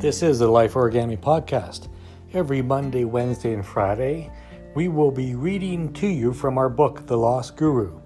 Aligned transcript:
This 0.00 0.22
is 0.22 0.38
the 0.38 0.48
Life 0.48 0.72
Origami 0.72 1.18
Podcast. 1.18 1.88
Every 2.32 2.62
Monday, 2.62 3.04
Wednesday, 3.04 3.52
and 3.52 3.66
Friday, 3.66 4.32
we 4.74 4.88
will 4.88 5.10
be 5.10 5.34
reading 5.34 5.92
to 5.92 6.06
you 6.06 6.32
from 6.32 6.56
our 6.56 6.70
book, 6.70 7.06
The 7.06 7.18
Lost 7.18 7.54
Guru. 7.58 8.00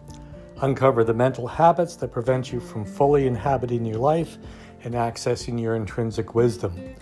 Uncover 0.62 1.04
the 1.04 1.14
mental 1.14 1.46
habits 1.46 1.94
that 1.94 2.10
prevent 2.10 2.52
you 2.52 2.58
from 2.58 2.84
fully 2.84 3.28
inhabiting 3.28 3.84
your 3.84 3.98
life 3.98 4.38
and 4.82 4.94
accessing 4.94 5.62
your 5.62 5.76
intrinsic 5.76 6.34
wisdom. 6.34 6.96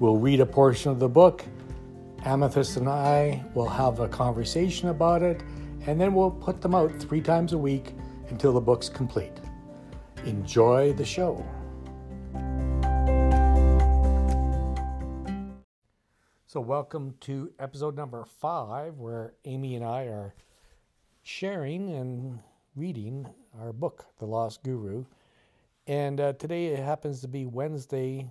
We'll 0.00 0.18
read 0.18 0.40
a 0.40 0.46
portion 0.46 0.90
of 0.90 0.98
the 0.98 1.08
book. 1.08 1.42
Amethyst 2.26 2.76
and 2.76 2.90
I 2.90 3.42
will 3.54 3.70
have 3.70 4.00
a 4.00 4.08
conversation 4.08 4.90
about 4.90 5.22
it, 5.22 5.40
and 5.86 5.98
then 5.98 6.12
we'll 6.12 6.30
put 6.30 6.60
them 6.60 6.74
out 6.74 6.92
three 6.92 7.22
times 7.22 7.54
a 7.54 7.58
week 7.58 7.94
until 8.28 8.52
the 8.52 8.60
book's 8.60 8.90
complete. 8.90 9.40
Enjoy 10.26 10.92
the 10.92 11.06
show. 11.06 11.42
So, 16.56 16.60
welcome 16.62 17.16
to 17.20 17.52
episode 17.58 17.96
number 17.96 18.24
five, 18.24 18.96
where 18.96 19.34
Amy 19.44 19.74
and 19.74 19.84
I 19.84 20.04
are 20.04 20.34
sharing 21.22 21.92
and 21.92 22.38
reading 22.74 23.28
our 23.60 23.74
book, 23.74 24.06
The 24.18 24.24
Lost 24.24 24.62
Guru. 24.62 25.04
And 25.86 26.18
uh, 26.18 26.32
today 26.32 26.68
it 26.68 26.78
happens 26.78 27.20
to 27.20 27.28
be 27.28 27.44
Wednesday, 27.44 28.30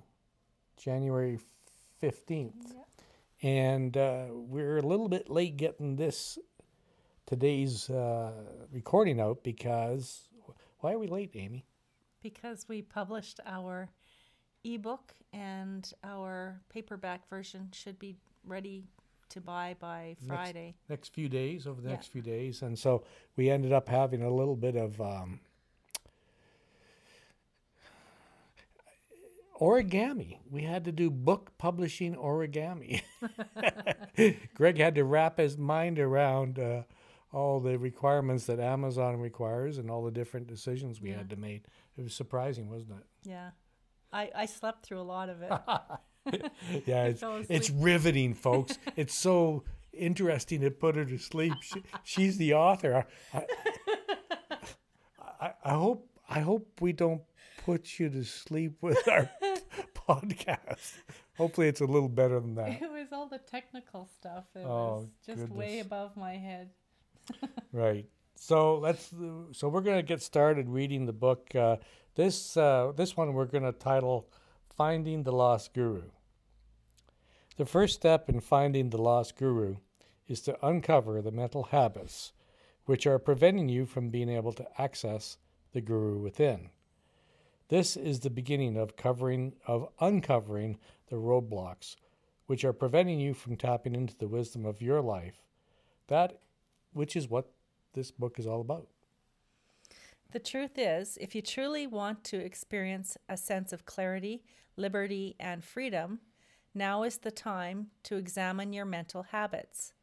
January 0.76 1.38
15th. 2.02 2.74
And 3.44 3.96
uh, 3.96 4.26
we're 4.32 4.80
a 4.80 4.88
little 4.88 5.08
bit 5.08 5.30
late 5.30 5.56
getting 5.56 5.96
this 5.96 6.40
today's 7.28 7.92
uh, 7.92 8.32
recording 8.72 9.22
out 9.22 9.44
because 9.44 10.30
why 10.80 10.94
are 10.94 10.98
we 10.98 11.06
late, 11.06 11.30
Amy? 11.36 11.64
Because 12.24 12.68
we 12.68 12.82
published 12.82 13.40
our 13.46 13.92
ebook 14.66 15.14
and 15.34 15.92
our 16.04 16.60
paperback 16.70 17.28
version 17.30 17.70
should 17.74 18.00
be 18.00 18.16
ready 18.46 18.84
to 19.30 19.42
buy 19.42 19.76
by 19.80 20.16
Friday. 20.28 20.76
Next, 20.88 20.90
next 20.90 21.14
few 21.14 21.30
days, 21.30 21.66
over 21.68 21.82
the 21.82 21.88
Yeah. 21.90 21.96
next 21.96 22.08
few 22.08 22.22
days. 22.22 22.62
And 22.62 22.78
so 22.78 23.04
we 23.36 23.50
ended 23.50 23.72
up 23.74 23.90
having 23.90 24.22
a 24.22 24.30
little 24.30 24.56
bit 24.56 24.76
of 24.76 25.00
um, 25.02 25.40
origami. 29.60 30.38
We 30.50 30.64
had 30.64 30.86
to 30.86 30.92
do 30.92 31.10
book 31.10 31.52
publishing 31.58 32.16
origami. 32.16 33.02
Greg 34.54 34.78
had 34.78 34.96
to 34.96 35.04
wrap 35.04 35.38
his 35.38 35.58
mind 35.58 36.00
around 36.00 36.60
uh, 36.60 36.84
all 37.34 37.60
the 37.60 37.78
requirements 37.78 38.46
that 38.46 38.60
Amazon 38.60 39.20
requires 39.20 39.78
and 39.78 39.90
all 39.90 40.04
the 40.04 40.12
different 40.12 40.48
decisions 40.48 41.02
we 41.02 41.10
Yeah. 41.12 41.18
had 41.18 41.30
to 41.32 41.36
make. 41.36 41.64
It 41.98 42.04
was 42.04 42.14
surprising, 42.14 42.70
wasn't 42.70 42.92
it? 42.92 43.06
Yeah. 43.30 43.52
I, 44.16 44.32
I 44.36 44.46
slept 44.46 44.86
through 44.86 45.02
a 45.02 45.04
lot 45.04 45.30
of 45.30 45.42
it. 45.42 45.52
yeah, 46.86 47.06
it's, 47.06 47.24
it's 47.50 47.70
riveting, 47.70 48.34
folks. 48.34 48.78
it's 48.96 49.14
so 49.14 49.64
interesting 49.94 50.62
to 50.62 50.72
put 50.72 50.96
her 50.96 51.06
to 51.06 51.18
sleep. 51.18 51.54
She, 51.62 51.84
she's 52.04 52.38
the 52.38 52.54
author. 52.54 53.06
I, 53.34 53.44
I, 55.42 55.52
I 55.64 55.74
hope 55.74 56.10
I 56.30 56.40
hope 56.40 56.82
we 56.82 56.94
don't 56.94 57.22
put 57.66 58.00
you 58.00 58.10
to 58.10 58.24
sleep 58.24 58.78
with 58.82 59.08
our 59.08 59.30
podcast. 60.10 60.94
Hopefully, 61.38 61.68
it's 61.68 61.82
a 61.82 61.86
little 61.86 62.10
better 62.10 62.40
than 62.40 62.56
that. 62.56 62.82
it 62.82 62.90
was 62.92 63.08
all 63.12 63.28
the 63.28 63.38
technical 63.40 64.08
stuff. 64.18 64.46
It 64.56 64.64
Oh, 64.66 65.06
was 65.28 65.38
just 65.38 65.50
way 65.52 65.80
above 65.80 66.16
my 66.16 66.34
head. 66.38 66.70
Right. 67.72 68.06
So 68.36 68.78
let's. 68.80 69.12
So 69.52 69.68
we're 69.70 69.82
gonna 69.82 70.04
get 70.04 70.22
started 70.22 70.70
reading 70.70 71.06
the 71.06 71.14
book. 71.14 71.54
Uh, 71.54 71.78
this 72.16 72.58
uh, 72.58 72.92
this 72.96 73.16
one 73.16 73.34
we're 73.34 73.46
gonna 73.46 73.72
title 73.72 74.28
"Finding 74.76 75.24
the 75.24 75.32
Lost 75.32 75.74
Guru." 75.74 76.04
The 77.58 77.66
first 77.66 77.96
step 77.96 78.28
in 78.28 78.42
finding 78.42 78.90
the 78.90 79.02
lost 79.02 79.38
guru 79.38 79.78
is 80.28 80.42
to 80.42 80.66
uncover 80.66 81.22
the 81.22 81.32
mental 81.32 81.64
habits 81.64 82.34
which 82.84 83.08
are 83.08 83.18
preventing 83.18 83.70
you 83.70 83.86
from 83.86 84.10
being 84.10 84.30
able 84.30 84.52
to 84.54 84.82
access 84.82 85.38
the 85.72 85.80
guru 85.80 86.18
within. 86.18 86.70
This 87.70 87.96
is 87.96 88.20
the 88.20 88.30
beginning 88.30 88.76
of 88.76 88.98
covering 88.98 89.54
of 89.68 89.88
uncovering 90.02 90.78
the 91.08 91.16
roadblocks 91.16 91.96
which 92.46 92.66
are 92.66 92.74
preventing 92.74 93.22
you 93.22 93.34
from 93.34 93.56
tapping 93.56 93.96
into 93.96 94.18
the 94.18 94.28
wisdom 94.28 94.66
of 94.66 94.82
your 94.82 95.02
life. 95.02 95.42
That 96.08 96.42
which 96.92 97.16
is 97.16 97.30
what 97.30 97.52
this 97.94 98.12
book 98.12 98.38
is 98.38 98.46
all 98.46 98.60
about. 98.60 98.88
The 100.36 100.40
truth 100.40 100.78
is, 100.78 101.18
if 101.22 101.34
you 101.34 101.42
truly 101.42 101.88
want 101.88 102.26
to 102.26 102.38
experience 102.38 103.16
a 103.30 103.38
sense 103.38 103.72
of 103.72 103.86
clarity, 103.86 104.44
liberty, 104.76 105.38
and 105.40 105.64
freedom, 105.64 106.20
now 106.74 107.04
is 107.04 107.20
the 107.20 107.32
time 107.32 107.88
to 108.04 108.18
examine 108.18 108.74
your 108.74 108.84
mental 108.84 109.24
habits. 109.24 109.94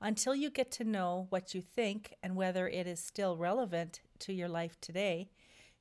Until 0.00 0.34
you 0.34 0.48
get 0.48 0.70
to 0.70 0.84
know 0.84 1.26
what 1.28 1.54
you 1.54 1.60
think 1.60 2.14
and 2.22 2.36
whether 2.36 2.66
it 2.66 2.86
is 2.86 3.00
still 3.00 3.36
relevant 3.36 4.00
to 4.20 4.32
your 4.32 4.48
life 4.48 4.80
today, 4.80 5.28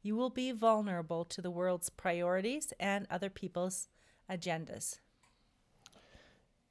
you 0.01 0.17
will 0.17 0.29
be 0.29 0.51
vulnerable 0.51 1.23
to 1.23 1.41
the 1.41 1.49
world's 1.49 1.89
priorities 1.89 2.73
and 2.77 3.07
other 3.09 3.29
people's 3.29 3.87
agendas. 4.29 4.99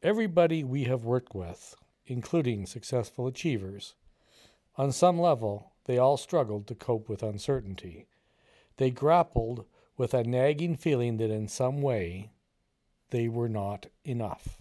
Everybody 0.02 0.62
we 0.62 0.84
have 0.84 1.04
worked 1.04 1.34
with, 1.34 1.74
including 2.04 2.66
successful 2.66 3.26
achievers, 3.26 3.94
on 4.76 4.92
some 4.92 5.18
level, 5.18 5.70
they 5.84 5.98
all 5.98 6.16
struggled 6.16 6.66
to 6.66 6.74
cope 6.74 7.08
with 7.08 7.22
uncertainty. 7.22 8.06
They 8.76 8.90
grappled 8.90 9.64
with 9.96 10.14
a 10.14 10.24
nagging 10.24 10.76
feeling 10.76 11.18
that 11.18 11.30
in 11.30 11.48
some 11.48 11.80
way 11.80 12.30
they 13.10 13.28
were 13.28 13.48
not 13.48 13.86
enough. 14.04 14.60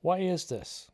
Why 0.00 0.18
is 0.18 0.46
this? 0.46 0.90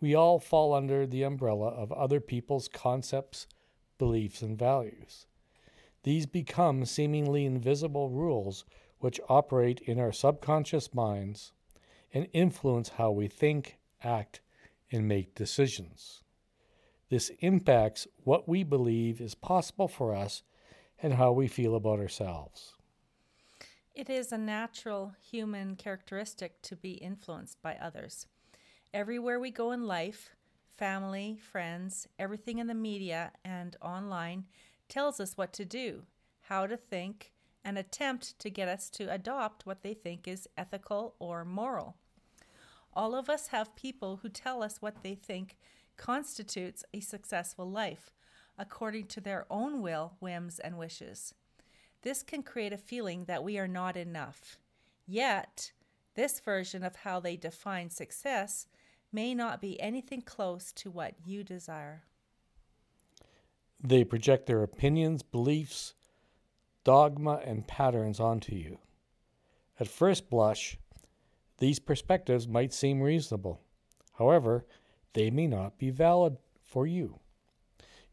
We 0.00 0.14
all 0.14 0.38
fall 0.38 0.74
under 0.74 1.06
the 1.06 1.22
umbrella 1.22 1.68
of 1.68 1.92
other 1.92 2.20
people's 2.20 2.68
concepts, 2.68 3.46
beliefs, 3.98 4.42
and 4.42 4.58
values. 4.58 5.26
These 6.02 6.26
become 6.26 6.84
seemingly 6.84 7.44
invisible 7.44 8.10
rules 8.10 8.64
which 8.98 9.20
operate 9.28 9.80
in 9.80 9.98
our 9.98 10.12
subconscious 10.12 10.94
minds 10.94 11.52
and 12.12 12.28
influence 12.32 12.90
how 12.90 13.10
we 13.10 13.28
think, 13.28 13.78
act, 14.02 14.40
and 14.90 15.08
make 15.08 15.34
decisions. 15.34 16.22
This 17.08 17.30
impacts 17.40 18.06
what 18.24 18.48
we 18.48 18.64
believe 18.64 19.20
is 19.20 19.34
possible 19.34 19.88
for 19.88 20.14
us 20.14 20.42
and 21.02 21.14
how 21.14 21.32
we 21.32 21.46
feel 21.46 21.76
about 21.76 22.00
ourselves. 22.00 22.74
It 23.94 24.10
is 24.10 24.32
a 24.32 24.38
natural 24.38 25.14
human 25.20 25.76
characteristic 25.76 26.60
to 26.62 26.76
be 26.76 26.92
influenced 26.92 27.62
by 27.62 27.76
others. 27.76 28.26
Everywhere 28.92 29.38
we 29.38 29.50
go 29.50 29.72
in 29.72 29.86
life, 29.86 30.30
family, 30.68 31.38
friends, 31.40 32.08
everything 32.18 32.58
in 32.58 32.66
the 32.66 32.74
media 32.74 33.32
and 33.44 33.76
online 33.80 34.44
tells 34.88 35.20
us 35.20 35.36
what 35.36 35.52
to 35.54 35.64
do, 35.64 36.02
how 36.42 36.66
to 36.66 36.76
think, 36.76 37.32
and 37.64 37.78
attempt 37.78 38.38
to 38.38 38.50
get 38.50 38.68
us 38.68 38.90
to 38.90 39.12
adopt 39.12 39.64
what 39.64 39.82
they 39.82 39.94
think 39.94 40.28
is 40.28 40.48
ethical 40.56 41.14
or 41.18 41.44
moral. 41.44 41.96
All 42.92 43.14
of 43.14 43.28
us 43.28 43.48
have 43.48 43.76
people 43.76 44.20
who 44.22 44.28
tell 44.28 44.62
us 44.62 44.76
what 44.80 45.02
they 45.02 45.14
think 45.14 45.56
constitutes 45.96 46.84
a 46.92 47.00
successful 47.00 47.70
life, 47.70 48.10
according 48.58 49.06
to 49.06 49.20
their 49.20 49.46
own 49.50 49.82
will, 49.82 50.14
whims, 50.20 50.58
and 50.58 50.78
wishes. 50.78 51.34
This 52.02 52.22
can 52.22 52.42
create 52.42 52.72
a 52.72 52.78
feeling 52.78 53.24
that 53.24 53.42
we 53.42 53.58
are 53.58 53.68
not 53.68 53.96
enough. 53.96 54.58
Yet, 55.06 55.72
this 56.14 56.40
version 56.40 56.82
of 56.82 56.96
how 56.96 57.20
they 57.20 57.36
define 57.36 57.90
success 57.90 58.66
may 59.12 59.34
not 59.34 59.60
be 59.60 59.80
anything 59.80 60.22
close 60.22 60.72
to 60.72 60.90
what 60.90 61.14
you 61.24 61.44
desire. 61.44 62.02
They 63.82 64.04
project 64.04 64.46
their 64.46 64.62
opinions, 64.62 65.22
beliefs, 65.22 65.94
dogma, 66.84 67.40
and 67.44 67.66
patterns 67.66 68.20
onto 68.20 68.54
you. 68.54 68.78
At 69.78 69.88
first 69.88 70.30
blush, 70.30 70.78
these 71.58 71.78
perspectives 71.78 72.48
might 72.48 72.72
seem 72.72 73.00
reasonable. 73.00 73.60
However, 74.18 74.64
they 75.16 75.30
may 75.30 75.46
not 75.46 75.78
be 75.78 75.88
valid 75.88 76.36
for 76.62 76.86
you. 76.86 77.20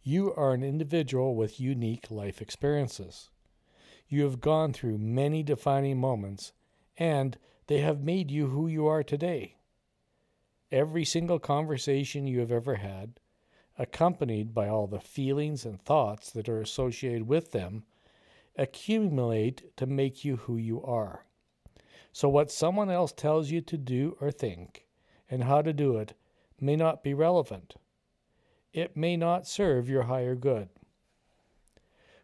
You 0.04 0.34
are 0.36 0.54
an 0.54 0.64
individual 0.64 1.36
with 1.36 1.60
unique 1.60 2.10
life 2.10 2.42
experiences. 2.42 3.30
You 4.08 4.24
have 4.24 4.40
gone 4.40 4.72
through 4.72 5.00
many 5.00 5.44
defining 5.44 6.00
moments, 6.00 6.54
and 6.98 7.38
they 7.68 7.80
have 7.80 8.02
made 8.02 8.32
you 8.32 8.48
who 8.48 8.68
you 8.68 8.88
are 8.88 9.04
today. 9.04 9.58
Every 10.72 11.04
single 11.04 11.40
conversation 11.40 12.26
you 12.26 12.40
have 12.40 12.54
ever 12.54 12.76
had, 12.76 13.20
accompanied 13.78 14.54
by 14.54 14.70
all 14.70 14.88
the 14.88 15.02
feelings 15.02 15.66
and 15.66 15.82
thoughts 15.82 16.32
that 16.32 16.48
are 16.48 16.62
associated 16.62 17.28
with 17.28 17.52
them, 17.52 17.84
accumulate 18.56 19.76
to 19.76 19.86
make 19.86 20.24
you 20.24 20.38
who 20.38 20.56
you 20.56 20.82
are. 20.82 21.26
So, 22.14 22.30
what 22.30 22.50
someone 22.50 22.90
else 22.90 23.12
tells 23.12 23.52
you 23.52 23.60
to 23.60 23.78
do 23.78 24.16
or 24.22 24.32
think, 24.32 24.86
and 25.30 25.44
how 25.44 25.62
to 25.62 25.74
do 25.74 25.98
it, 25.98 26.14
may 26.64 26.76
not 26.76 27.04
be 27.04 27.14
relevant. 27.14 27.76
It 28.72 28.98
may 28.98 29.18
not 29.18 29.48
serve 29.48 29.90
your 29.90 30.04
higher 30.04 30.36
good. 30.36 30.70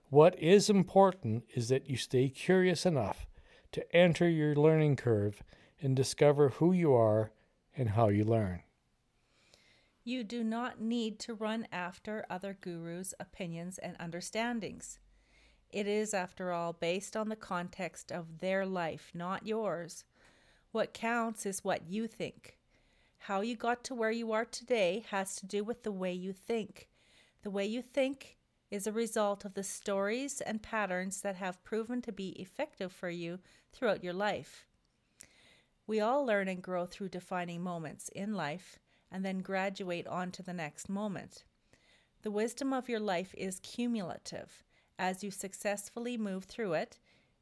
What 0.10 0.40
is 0.40 0.70
important 0.70 1.44
is 1.54 1.70
that 1.70 1.90
you 1.90 1.98
stay 1.98 2.30
curious 2.30 2.86
enough 2.86 3.28
to 3.74 3.96
enter 3.96 4.28
your 4.28 4.56
learning 4.56 4.96
curve 4.96 5.44
and 5.80 5.96
discover 5.96 6.50
who 6.50 6.72
you 6.72 6.94
are 6.94 7.32
and 7.78 7.90
how 7.90 8.08
you 8.10 8.24
learn. 8.24 8.64
You 10.04 10.24
do 10.24 10.44
not 10.44 10.82
need 10.82 11.20
to 11.20 11.36
run 11.36 11.68
after 11.72 12.26
other 12.30 12.58
gurus' 12.60 13.14
opinions 13.20 13.78
and 13.78 13.96
understandings. 14.00 14.98
It 15.70 15.86
is, 15.86 16.16
after 16.16 16.52
all, 16.52 16.74
based 16.74 17.16
on 17.16 17.30
the 17.30 17.36
context 17.36 18.12
of 18.12 18.40
their 18.40 18.66
life, 18.66 19.12
not 19.14 19.46
yours. 19.46 20.04
What 20.72 20.94
counts 20.94 21.46
is 21.46 21.64
what 21.64 21.88
you 21.88 22.08
think. 22.08 22.59
How 23.24 23.42
you 23.42 23.56
got 23.56 23.84
to 23.86 23.96
where 23.96 24.12
you 24.12 24.32
are 24.32 24.46
today 24.46 25.06
has 25.12 25.36
to 25.36 25.46
do 25.46 25.64
with 25.64 25.84
the 25.84 25.92
way 25.92 26.14
you 26.14 26.34
think. 26.34 26.88
The 27.44 27.52
way 27.52 27.66
you 27.66 27.82
think 27.82 28.38
is 28.72 28.88
a 28.88 28.92
result 28.92 29.46
of 29.46 29.54
the 29.54 29.64
stories 29.64 30.42
and 30.42 30.64
patterns 30.64 31.22
that 31.22 31.36
have 31.36 31.64
proven 31.64 32.02
to 32.04 32.12
be 32.12 32.30
effective 32.42 32.92
for 32.92 33.10
you 33.10 33.40
throughout 33.72 34.04
your 34.04 34.14
life. 34.14 34.66
We 35.86 36.00
all 36.00 36.26
learn 36.26 36.48
and 36.48 36.62
grow 36.62 36.86
through 36.86 37.10
defining 37.10 37.62
moments 37.62 38.10
in 38.10 38.34
life 38.34 38.80
and 39.12 39.26
then 39.26 39.40
graduate 39.40 40.08
on 40.08 40.32
to 40.32 40.44
the 40.44 40.54
next 40.54 40.88
moment. 40.88 41.44
The 42.22 42.32
wisdom 42.32 42.74
of 42.74 42.90
your 42.90 43.00
life 43.00 43.34
is 43.38 43.60
cumulative 43.60 44.64
as 44.98 45.24
you 45.24 45.32
successfully 45.32 46.18
move 46.18 46.46
through 46.46 46.74
it, 46.74 47.00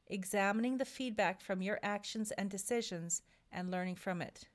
examining 0.08 0.78
the 0.78 0.86
feedback 0.86 1.42
from 1.42 1.62
your 1.62 1.80
actions 1.82 2.32
and 2.32 2.50
decisions 2.50 3.22
and 3.52 3.72
learning 3.72 3.96
from 3.96 4.22
it. 4.22 4.46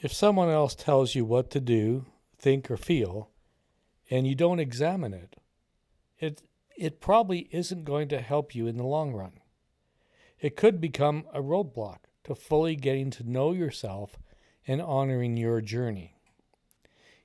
If 0.00 0.12
someone 0.12 0.48
else 0.48 0.76
tells 0.76 1.16
you 1.16 1.24
what 1.24 1.50
to 1.50 1.60
do, 1.60 2.06
think, 2.38 2.70
or 2.70 2.76
feel, 2.76 3.30
and 4.08 4.26
you 4.26 4.36
don't 4.36 4.60
examine 4.60 5.12
it, 5.12 5.36
it, 6.20 6.42
it 6.76 7.00
probably 7.00 7.48
isn't 7.50 7.84
going 7.84 8.08
to 8.08 8.20
help 8.20 8.54
you 8.54 8.68
in 8.68 8.76
the 8.76 8.86
long 8.86 9.12
run. 9.12 9.40
It 10.40 10.56
could 10.56 10.80
become 10.80 11.24
a 11.34 11.40
roadblock 11.40 11.98
to 12.24 12.36
fully 12.36 12.76
getting 12.76 13.10
to 13.10 13.28
know 13.28 13.52
yourself 13.52 14.18
and 14.68 14.80
honoring 14.80 15.36
your 15.36 15.60
journey. 15.60 16.14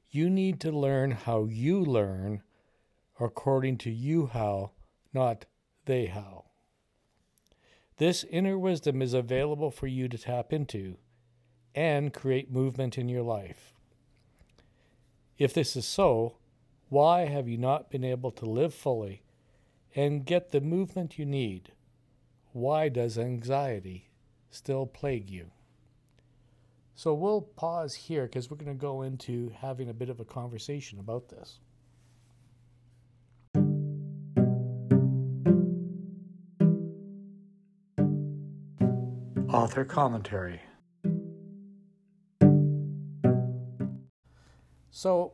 You 0.10 0.30
need 0.30 0.60
to 0.62 0.72
learn 0.72 1.12
how 1.12 1.46
you 1.46 1.80
learn 1.84 2.42
according 3.20 3.78
to 3.80 3.92
you 3.92 4.28
how, 4.28 4.72
not 5.14 5.46
they 5.86 6.08
how. 6.08 6.46
This 7.98 8.24
inner 8.24 8.58
wisdom 8.58 9.02
is 9.02 9.14
available 9.14 9.70
for 9.70 9.86
you 9.86 10.08
to 10.08 10.18
tap 10.18 10.52
into 10.52 10.98
and 11.76 12.14
create 12.14 12.52
movement 12.52 12.98
in 12.98 13.10
your 13.10 13.24
life. 13.24 13.74
If 15.38 15.54
this 15.54 15.76
is 15.76 15.86
so, 15.86 16.36
why 16.90 17.26
have 17.26 17.48
you 17.48 17.58
not 17.58 17.90
been 17.90 18.04
able 18.04 18.32
to 18.32 18.46
live 18.46 18.74
fully 18.74 19.24
and 19.96 20.26
get 20.26 20.52
the 20.52 20.62
movement 20.62 21.18
you 21.18 21.26
need? 21.26 21.72
Why 22.52 22.90
does 22.90 23.18
anxiety 23.18 24.10
still 24.52 24.86
plague 24.86 25.30
you? 25.30 25.52
So 26.96 27.14
we'll 27.14 27.42
pause 27.42 27.96
here 27.96 28.24
because 28.24 28.52
we're 28.52 28.58
going 28.58 28.68
to 28.68 28.80
go 28.80 29.02
into 29.02 29.52
having 29.60 29.90
a 29.90 29.94
bit 29.94 30.10
of 30.10 30.20
a 30.20 30.26
conversation 30.26 31.00
about 31.00 31.30
this. 31.30 31.60
Author 39.50 39.86
commentary. 39.86 40.62
So, 45.04 45.34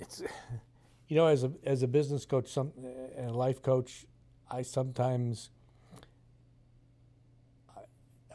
it's 0.00 0.22
you 1.08 1.16
know, 1.16 1.26
as 1.26 1.42
a 1.42 1.50
as 1.64 1.82
a 1.82 1.88
business 1.88 2.24
coach, 2.24 2.46
some 2.46 2.70
and 3.16 3.28
a 3.28 3.32
life 3.32 3.60
coach, 3.60 4.06
I 4.48 4.62
sometimes 4.62 5.50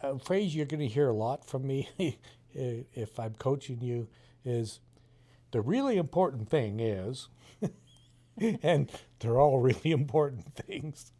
a 0.01 0.19
phrase 0.19 0.53
you're 0.53 0.65
going 0.65 0.81
to 0.81 0.93
hear 0.93 1.07
a 1.07 1.13
lot 1.13 1.45
from 1.45 1.65
me 1.65 1.87
if 2.53 3.17
I'm 3.21 3.35
coaching 3.35 3.79
you 3.79 4.09
is 4.43 4.81
the 5.51 5.61
really 5.61 5.95
important 5.95 6.49
thing 6.49 6.81
is, 6.81 7.29
and 8.37 8.91
they're 9.19 9.39
all 9.39 9.59
really 9.61 9.91
important 9.91 10.53
things. 10.55 11.13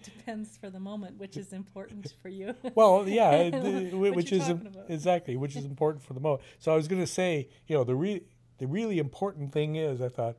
It 0.00 0.04
depends 0.16 0.56
for 0.56 0.70
the 0.70 0.80
moment, 0.80 1.18
which 1.18 1.36
is 1.36 1.52
important 1.52 2.14
for 2.22 2.28
you. 2.28 2.54
well, 2.74 3.06
yeah, 3.06 3.50
the, 3.50 3.90
which 3.92 4.32
is 4.32 4.50
exactly 4.88 5.36
which 5.36 5.56
is 5.56 5.64
important 5.64 6.02
for 6.02 6.14
the 6.14 6.20
moment. 6.20 6.42
So 6.58 6.72
I 6.72 6.76
was 6.76 6.88
going 6.88 7.02
to 7.02 7.06
say, 7.06 7.48
you 7.66 7.76
know, 7.76 7.84
the 7.84 7.94
re- 7.94 8.22
the 8.58 8.66
really 8.66 8.98
important 8.98 9.52
thing 9.52 9.76
is, 9.76 10.00
I 10.00 10.08
thought, 10.08 10.36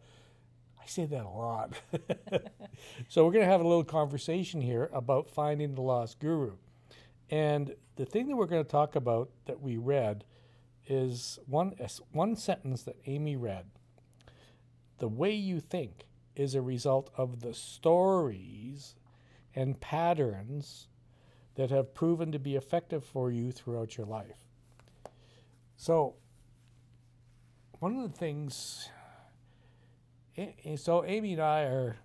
I 0.82 0.86
say 0.88 1.06
that 1.06 1.24
a 1.24 1.30
lot. 1.30 1.74
so 3.08 3.24
we're 3.26 3.32
going 3.32 3.46
to 3.46 3.52
have 3.52 3.62
a 3.62 3.68
little 3.68 3.84
conversation 3.84 4.62
here 4.62 4.90
about 4.94 5.30
finding 5.30 5.76
the 5.76 5.82
lost 5.82 6.20
guru. 6.20 6.54
And 7.30 7.76
the 7.96 8.06
thing 8.06 8.28
that 8.28 8.36
we're 8.36 8.48
going 8.48 8.64
to 8.64 8.70
talk 8.70 8.96
about 8.96 9.30
that 9.46 9.62
we 9.62 9.78
read 9.78 10.24
is 10.88 11.38
one 11.46 11.74
one 12.12 12.36
sentence 12.36 12.82
that 12.84 12.96
Amy 13.06 13.36
read. 13.36 13.66
The 14.98 15.08
way 15.08 15.34
you 15.34 15.60
think 15.60 16.06
is 16.36 16.56
a 16.56 16.62
result 16.62 17.12
of 17.16 17.42
the 17.42 17.54
stories 17.54 18.96
and 19.56 19.80
patterns 19.80 20.88
that 21.56 21.70
have 21.70 21.94
proven 21.94 22.32
to 22.32 22.40
be 22.40 22.56
effective 22.56 23.04
for 23.04 23.32
you 23.32 23.52
throughout 23.52 23.98
your 23.98 24.08
life. 24.08 24.48
So, 25.76 26.16
one 27.80 27.98
of 27.98 28.04
the 28.04 28.18
things, 28.18 28.90
so 30.76 31.04
Amy 31.04 31.34
and 31.34 31.42
I 31.42 31.62
are 31.64 31.98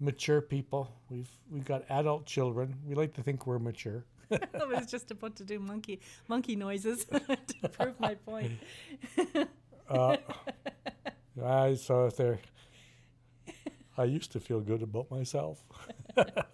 mature 0.00 0.40
people. 0.40 0.92
We've 1.08 1.30
we've 1.50 1.64
got 1.64 1.84
adult 1.88 2.26
children. 2.26 2.74
We 2.84 2.94
like 2.94 3.14
to 3.14 3.22
think 3.22 3.46
we're 3.46 3.58
mature. 3.58 4.04
I 4.30 4.64
was 4.64 4.86
just 4.86 5.10
about 5.10 5.36
to 5.36 5.44
do 5.44 5.58
monkey 5.58 6.00
monkey 6.28 6.56
noises 6.56 7.04
to 7.04 7.68
prove 7.68 7.98
my 8.00 8.14
point. 8.14 8.52
uh, 9.88 10.16
I 11.42 11.74
so 11.74 12.06
if 12.06 12.16
they're 12.16 12.38
I 13.96 14.04
used 14.04 14.32
to 14.32 14.40
feel 14.40 14.60
good 14.60 14.82
about 14.82 15.10
myself. 15.10 15.62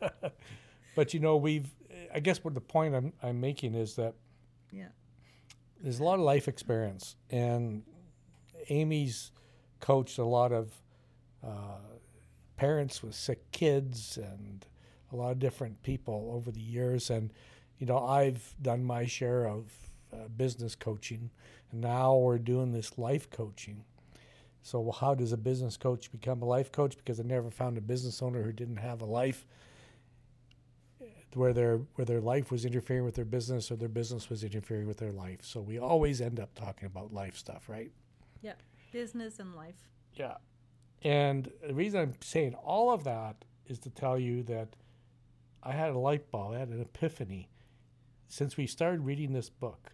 but 0.94 1.14
you 1.14 1.20
know, 1.20 1.36
we've 1.36 1.70
I 2.14 2.20
guess 2.20 2.42
what 2.44 2.54
the 2.54 2.60
point 2.60 2.94
I'm 2.94 3.12
I'm 3.22 3.40
making 3.40 3.74
is 3.74 3.96
that 3.96 4.14
yeah. 4.72 4.88
There's 5.82 5.98
a 5.98 6.04
lot 6.04 6.14
of 6.14 6.20
life 6.20 6.46
experience 6.46 7.16
and 7.30 7.82
Amy's 8.68 9.32
coached 9.80 10.18
a 10.18 10.24
lot 10.24 10.52
of 10.52 10.74
uh, 11.42 11.78
parents 12.56 13.02
with 13.02 13.14
sick 13.14 13.50
kids 13.50 14.18
and 14.18 14.66
a 15.10 15.16
lot 15.16 15.30
of 15.30 15.38
different 15.38 15.82
people 15.82 16.30
over 16.34 16.50
the 16.50 16.60
years 16.60 17.08
and 17.08 17.32
you 17.78 17.86
know 17.86 17.98
I've 17.98 18.54
done 18.60 18.84
my 18.84 19.06
share 19.06 19.46
of 19.48 19.72
uh, 20.12 20.28
business 20.36 20.74
coaching 20.74 21.30
and 21.72 21.80
now 21.80 22.14
we're 22.14 22.38
doing 22.38 22.72
this 22.72 22.98
life 22.98 23.30
coaching 23.30 23.84
so, 24.62 24.90
how 24.92 25.14
does 25.14 25.32
a 25.32 25.36
business 25.36 25.76
coach 25.76 26.12
become 26.12 26.42
a 26.42 26.44
life 26.44 26.70
coach? 26.70 26.96
Because 26.96 27.18
I 27.18 27.22
never 27.22 27.50
found 27.50 27.78
a 27.78 27.80
business 27.80 28.22
owner 28.22 28.42
who 28.42 28.52
didn't 28.52 28.76
have 28.76 29.00
a 29.00 29.06
life 29.06 29.46
where 31.34 31.52
their 31.52 31.78
where 31.94 32.04
their 32.04 32.20
life 32.20 32.50
was 32.50 32.64
interfering 32.64 33.04
with 33.04 33.14
their 33.14 33.24
business 33.24 33.70
or 33.70 33.76
their 33.76 33.88
business 33.88 34.28
was 34.28 34.44
interfering 34.44 34.86
with 34.86 34.98
their 34.98 35.12
life. 35.12 35.40
So 35.42 35.60
we 35.60 35.78
always 35.78 36.20
end 36.20 36.40
up 36.40 36.54
talking 36.54 36.86
about 36.86 37.12
life 37.12 37.36
stuff, 37.36 37.68
right? 37.68 37.90
Yeah, 38.42 38.54
business 38.92 39.38
and 39.38 39.54
life. 39.54 39.88
Yeah, 40.14 40.34
and 41.02 41.50
the 41.66 41.74
reason 41.74 42.00
I'm 42.00 42.14
saying 42.20 42.54
all 42.54 42.92
of 42.92 43.04
that 43.04 43.44
is 43.66 43.78
to 43.80 43.90
tell 43.90 44.18
you 44.18 44.42
that 44.44 44.76
I 45.62 45.72
had 45.72 45.90
a 45.90 45.98
light 45.98 46.30
bulb, 46.30 46.54
I 46.54 46.58
had 46.58 46.68
an 46.68 46.80
epiphany 46.80 47.48
since 48.28 48.56
we 48.56 48.66
started 48.66 49.00
reading 49.02 49.32
this 49.32 49.48
book 49.48 49.92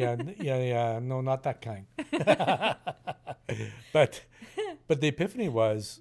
yeah, 0.00 0.16
yeah, 0.40 0.58
yeah. 0.58 0.98
No, 1.00 1.20
not 1.20 1.42
that 1.44 1.60
kind. 1.60 1.86
but, 3.92 4.22
but 4.86 5.00
the 5.00 5.08
epiphany 5.08 5.48
was 5.48 6.00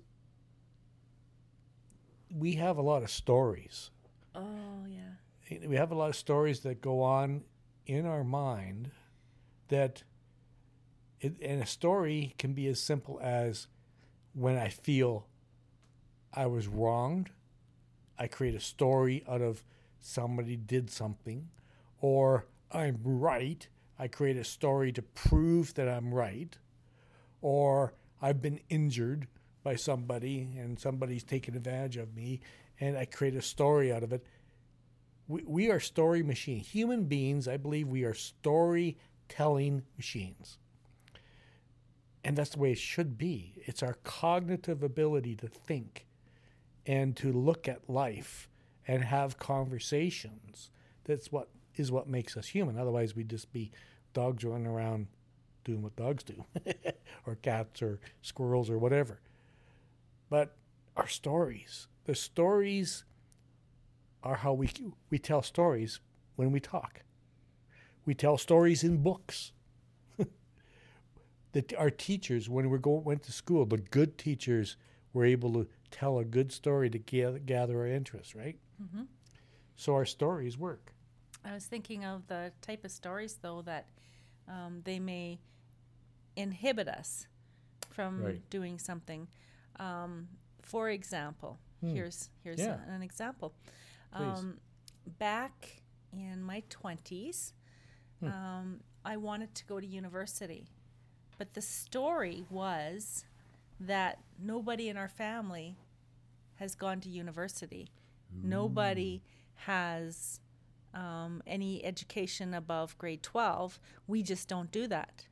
we 2.35 2.53
have 2.53 2.77
a 2.77 2.81
lot 2.81 3.03
of 3.03 3.09
stories. 3.09 3.89
Oh 4.35 4.85
yeah. 4.87 5.67
We 5.67 5.75
have 5.75 5.91
a 5.91 5.95
lot 5.95 6.09
of 6.09 6.15
stories 6.15 6.59
that 6.61 6.81
go 6.81 7.01
on 7.01 7.43
in 7.85 8.05
our 8.05 8.23
mind 8.23 8.91
that, 9.69 10.03
it, 11.19 11.33
and 11.41 11.61
a 11.61 11.65
story 11.65 12.35
can 12.37 12.53
be 12.53 12.67
as 12.67 12.79
simple 12.79 13.19
as 13.21 13.67
when 14.33 14.57
I 14.57 14.69
feel 14.69 15.27
I 16.33 16.45
was 16.45 16.67
wronged, 16.67 17.31
I 18.17 18.27
create 18.27 18.53
a 18.53 18.59
story 18.59 19.23
out 19.27 19.41
of 19.41 19.63
somebody 19.99 20.55
did 20.55 20.89
something, 20.91 21.49
or 21.99 22.45
I'm 22.71 22.99
right 23.03 23.67
I 23.99 24.07
create 24.07 24.37
a 24.37 24.43
story 24.45 24.91
to 24.93 25.01
prove 25.01 25.73
that 25.75 25.89
I'm 25.89 26.13
right, 26.13 26.57
or 27.41 27.93
I've 28.21 28.41
been 28.41 28.61
injured 28.69 29.27
by 29.63 29.75
somebody 29.75 30.49
and 30.57 30.79
somebody's 30.79 31.23
taken 31.23 31.55
advantage 31.55 31.97
of 31.97 32.15
me, 32.15 32.39
and 32.79 32.97
I 32.97 33.05
create 33.05 33.35
a 33.35 33.41
story 33.41 33.91
out 33.91 34.03
of 34.03 34.13
it. 34.13 34.25
We, 35.27 35.43
we 35.45 35.69
are 35.71 35.79
story 35.81 36.23
machines. 36.23 36.67
Human 36.69 37.05
beings, 37.05 37.47
I 37.47 37.57
believe 37.57 37.87
we 37.89 38.03
are 38.05 38.13
storytelling 38.15 39.83
machines. 39.97 40.57
and 42.23 42.37
that's 42.37 42.51
the 42.51 42.59
way 42.59 42.71
it 42.73 42.77
should 42.77 43.17
be. 43.17 43.53
It's 43.65 43.81
our 43.83 43.95
cognitive 44.03 44.83
ability 44.83 45.35
to 45.37 45.47
think 45.47 46.05
and 46.85 47.15
to 47.17 47.31
look 47.31 47.67
at 47.67 47.89
life 47.89 48.49
and 48.87 49.03
have 49.03 49.37
conversations. 49.39 50.69
That's 51.05 51.31
what 51.31 51.49
is 51.75 51.91
what 51.91 52.07
makes 52.07 52.35
us 52.38 52.47
human. 52.47 52.77
Otherwise, 52.77 53.15
we'd 53.15 53.29
just 53.29 53.51
be 53.51 53.71
dogs 54.13 54.43
running 54.43 54.67
around 54.67 55.07
doing 55.63 55.81
what 55.81 55.95
dogs 55.95 56.23
do, 56.23 56.45
or 57.25 57.35
cats 57.35 57.81
or 57.81 57.99
squirrels 58.21 58.69
or 58.69 58.77
whatever. 58.77 59.19
But 60.29 60.55
our 60.95 61.07
stories, 61.07 61.88
the 62.05 62.15
stories 62.15 63.03
are 64.23 64.35
how 64.35 64.53
we 64.53 64.69
we 65.09 65.17
tell 65.17 65.41
stories 65.41 65.99
when 66.35 66.51
we 66.51 66.59
talk. 66.59 67.03
We 68.05 68.13
tell 68.13 68.38
stories 68.38 68.83
in 68.83 68.97
books. 68.97 69.51
that 71.51 71.73
our 71.75 71.89
teachers, 71.89 72.49
when 72.49 72.69
we 72.69 72.77
go 72.77 72.91
went 72.91 73.23
to 73.23 73.31
school, 73.31 73.65
the 73.65 73.77
good 73.77 74.17
teachers 74.17 74.77
were 75.13 75.25
able 75.25 75.53
to 75.53 75.67
tell 75.91 76.19
a 76.19 76.25
good 76.25 76.51
story 76.51 76.89
to 76.89 76.99
gather, 76.99 77.39
gather 77.39 77.79
our 77.79 77.88
interest, 77.88 78.35
right? 78.35 78.57
Mm-hmm. 78.81 79.03
So 79.75 79.95
our 79.95 80.05
stories 80.05 80.57
work. 80.57 80.93
I 81.43 81.53
was 81.53 81.65
thinking 81.65 82.03
of 82.05 82.27
the 82.27 82.51
type 82.62 82.84
of 82.86 82.91
stories, 82.91 83.36
though, 83.41 83.62
that 83.63 83.88
um, 84.48 84.81
they 84.84 85.00
may 85.00 85.39
inhibit 86.36 86.88
us 86.88 87.27
from 87.91 88.24
Right. 88.24 88.50
doing 88.50 88.79
something. 88.79 89.27
Um, 89.77 90.27
for 90.62 90.89
example, 90.89 91.60
Hmm. 91.81 91.89
here's 91.93 92.29
here's 92.43 92.60
Yeah. 92.60 92.84
a- 92.86 92.89
an 92.91 93.01
example. 93.01 93.53
Um, 94.12 94.60
back 95.05 95.81
in 96.12 96.41
my 96.43 96.62
twenties, 96.69 97.53
Hmm. 98.19 98.27
um, 98.27 98.84
I 99.05 99.17
wanted 99.17 99.53
to 99.55 99.65
go 99.65 99.79
to 99.79 99.86
university, 99.88 100.67
but 101.38 101.53
the 101.53 101.62
story 101.62 102.46
was 102.50 103.24
that 103.79 104.19
nobody 104.38 104.89
in 104.89 104.98
our 104.98 105.08
family 105.08 105.77
has 106.55 106.75
gone 106.75 107.00
to 107.01 107.10
university. 107.10 107.91
Nobody 108.31 109.22
has 109.55 110.41
um, 110.93 111.41
any 111.46 111.84
education 111.84 112.53
above 112.53 112.98
grade 112.98 113.24
12. 113.24 113.79
We 114.08 114.24
just 114.24 114.48
don't 114.48 114.72
do 114.72 114.88
that. 114.88 115.27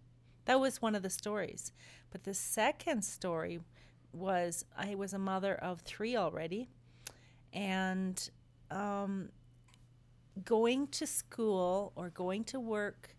That 0.46 0.60
was 0.60 0.82
one 0.82 0.96
of 0.96 1.04
the 1.04 1.10
stories. 1.10 1.72
But 2.12 2.24
the 2.24 2.34
second 2.34 3.04
story 3.04 3.60
was 4.14 4.66
I 4.78 4.96
was 4.96 5.14
a 5.14 5.20
mother 5.20 5.56
of 5.56 5.82
three 5.82 6.16
already. 6.16 6.70
And 7.54 8.30
um, 8.72 9.30
going 10.46 10.88
to 10.88 11.08
school 11.08 11.92
or 11.96 12.10
going 12.10 12.44
to 12.46 12.60
work 12.60 13.16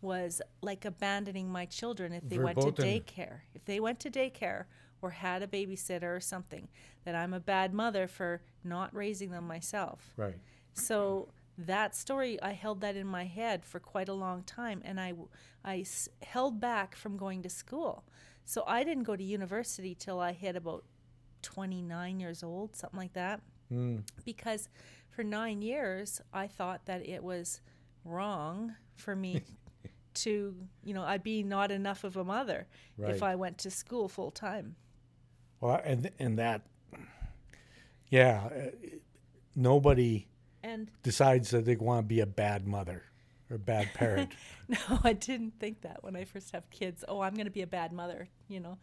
was 0.00 0.40
like 0.62 0.84
abandoning 0.84 1.50
my 1.50 1.64
children 1.64 2.12
if 2.12 2.28
they 2.28 2.38
went 2.38 2.60
to 2.60 2.70
daycare. 2.70 3.40
If 3.54 3.64
they 3.64 3.80
went 3.80 3.98
to 4.00 4.10
daycare 4.10 4.64
or 5.02 5.10
had 5.10 5.42
a 5.42 5.46
babysitter 5.46 6.16
or 6.16 6.20
something, 6.20 6.68
that 7.04 7.14
I'm 7.14 7.32
a 7.32 7.40
bad 7.40 7.74
mother 7.74 8.06
for 8.06 8.42
not 8.62 8.94
raising 8.94 9.30
them 9.30 9.46
myself. 9.46 10.12
Right. 10.16 10.36
So 10.72 11.28
that 11.58 11.94
story, 11.96 12.40
I 12.40 12.52
held 12.52 12.80
that 12.82 12.96
in 12.96 13.06
my 13.06 13.24
head 13.24 13.64
for 13.64 13.80
quite 13.80 14.08
a 14.08 14.14
long 14.14 14.42
time, 14.44 14.80
and 14.84 15.00
I, 15.00 15.12
I 15.64 15.80
s- 15.80 16.08
held 16.22 16.60
back 16.60 16.94
from 16.94 17.16
going 17.16 17.42
to 17.42 17.48
school. 17.50 18.04
So 18.44 18.62
I 18.66 18.84
didn't 18.84 19.02
go 19.02 19.16
to 19.16 19.22
university 19.24 19.94
till 19.94 20.20
I 20.20 20.32
hit 20.32 20.54
about 20.56 20.84
29 21.42 22.20
years 22.20 22.42
old, 22.42 22.76
something 22.76 22.98
like 22.98 23.12
that, 23.14 23.40
Mm. 23.72 24.02
because 24.24 24.70
for 25.10 25.22
nine 25.22 25.60
years 25.60 26.22
I 26.32 26.46
thought 26.46 26.86
that 26.86 27.06
it 27.06 27.22
was 27.22 27.60
wrong 28.02 28.76
for 28.96 29.14
me 29.14 29.42
to, 30.14 30.54
you 30.82 30.94
know, 30.94 31.02
I'd 31.02 31.22
be 31.22 31.42
not 31.42 31.70
enough 31.70 32.02
of 32.04 32.16
a 32.16 32.24
mother 32.24 32.66
Right. 32.96 33.14
if 33.14 33.22
I 33.22 33.34
went 33.36 33.58
to 33.58 33.70
school 33.70 34.08
full 34.08 34.30
time. 34.30 34.76
Well, 35.60 35.80
and 35.84 36.10
and 36.18 36.38
that, 36.38 36.62
yeah, 38.08 38.48
uh, 38.54 38.70
nobody 39.54 40.28
And 40.62 40.90
decides 41.02 41.50
that 41.50 41.64
they 41.64 41.76
want 41.76 42.00
to 42.00 42.06
be 42.06 42.20
a 42.20 42.26
bad 42.26 42.66
mother 42.66 43.04
or 43.50 43.56
a 43.56 43.58
bad 43.58 43.88
parent. 43.94 44.32
No, 44.68 44.98
I 45.02 45.14
didn't 45.14 45.58
think 45.58 45.80
that 45.80 46.04
when 46.04 46.14
I 46.14 46.24
first 46.24 46.50
have 46.52 46.68
kids. 46.68 47.02
Oh, 47.08 47.22
I'm 47.22 47.32
going 47.32 47.46
to 47.46 47.50
be 47.50 47.62
a 47.62 47.66
bad 47.66 47.90
mother, 47.90 48.28
you 48.48 48.60
know. 48.60 48.76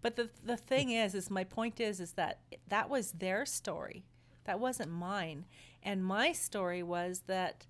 But 0.00 0.14
the 0.14 0.30
the 0.44 0.56
thing 0.56 0.90
is, 0.90 1.16
is 1.16 1.30
my 1.30 1.42
point 1.42 1.80
is, 1.80 1.98
is 1.98 2.12
that 2.12 2.38
that 2.68 2.88
was 2.88 3.10
their 3.10 3.44
story, 3.44 4.04
that 4.44 4.60
wasn't 4.60 4.92
mine, 4.92 5.46
and 5.82 6.04
my 6.04 6.30
story 6.30 6.82
was 6.82 7.22
that 7.26 7.66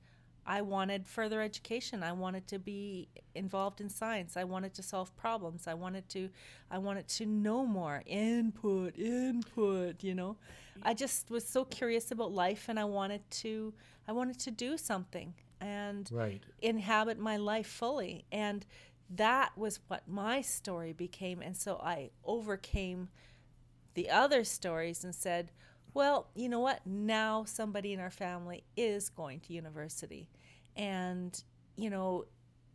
I 0.47 0.63
wanted 0.63 1.07
further 1.07 1.41
education. 1.41 2.03
I 2.03 2.13
wanted 2.13 2.47
to 2.49 2.59
be 2.59 3.09
involved 3.35 3.81
in 3.81 3.89
science. 3.89 4.37
I 4.37 4.45
wanted 4.45 4.75
to 4.75 4.83
solve 4.83 5.15
problems. 5.17 5.67
I 5.67 5.75
wanted 5.75 6.09
to, 6.11 6.29
I 6.71 6.79
wanted 6.79 7.09
to 7.09 7.27
know 7.27 7.65
more. 7.65 8.03
Input, 8.07 8.99
input. 8.99 10.03
You 10.03 10.15
know, 10.15 10.37
I 10.83 10.95
just 10.95 11.31
was 11.31 11.47
so 11.47 11.65
curious 11.65 12.11
about 12.11 12.33
life, 12.33 12.67
and 12.69 12.79
I 12.79 12.85
wanted 12.85 13.23
to, 13.43 13.73
I 14.09 14.13
wanted 14.13 14.39
to 14.41 14.51
do 14.51 14.77
something. 14.77 15.35
And 15.61 16.11
right. 16.11 16.43
inhabit 16.61 17.21
my 17.21 17.37
life 17.37 17.69
fully. 17.69 18.25
And 18.33 18.67
that 19.15 19.57
was 19.57 19.79
what 19.87 20.09
my 20.09 20.41
story 20.41 20.93
became. 20.93 21.41
And 21.41 21.57
so 21.57 21.77
I 21.77 22.11
overcame 22.25 23.11
the 23.95 24.11
other 24.11 24.43
stories 24.43 25.05
and 25.05 25.15
said, 25.15 25.53
well, 25.95 26.29
you 26.35 26.49
know 26.49 26.61
what? 26.61 26.87
Now 26.87 27.45
somebody 27.45 27.93
in 27.93 28.01
our 28.01 28.11
family 28.11 28.65
is 28.77 29.09
going 29.09 29.41
to 29.41 29.53
university. 29.53 30.29
And, 30.77 31.41
you 31.77 31.91
know, 31.91 32.27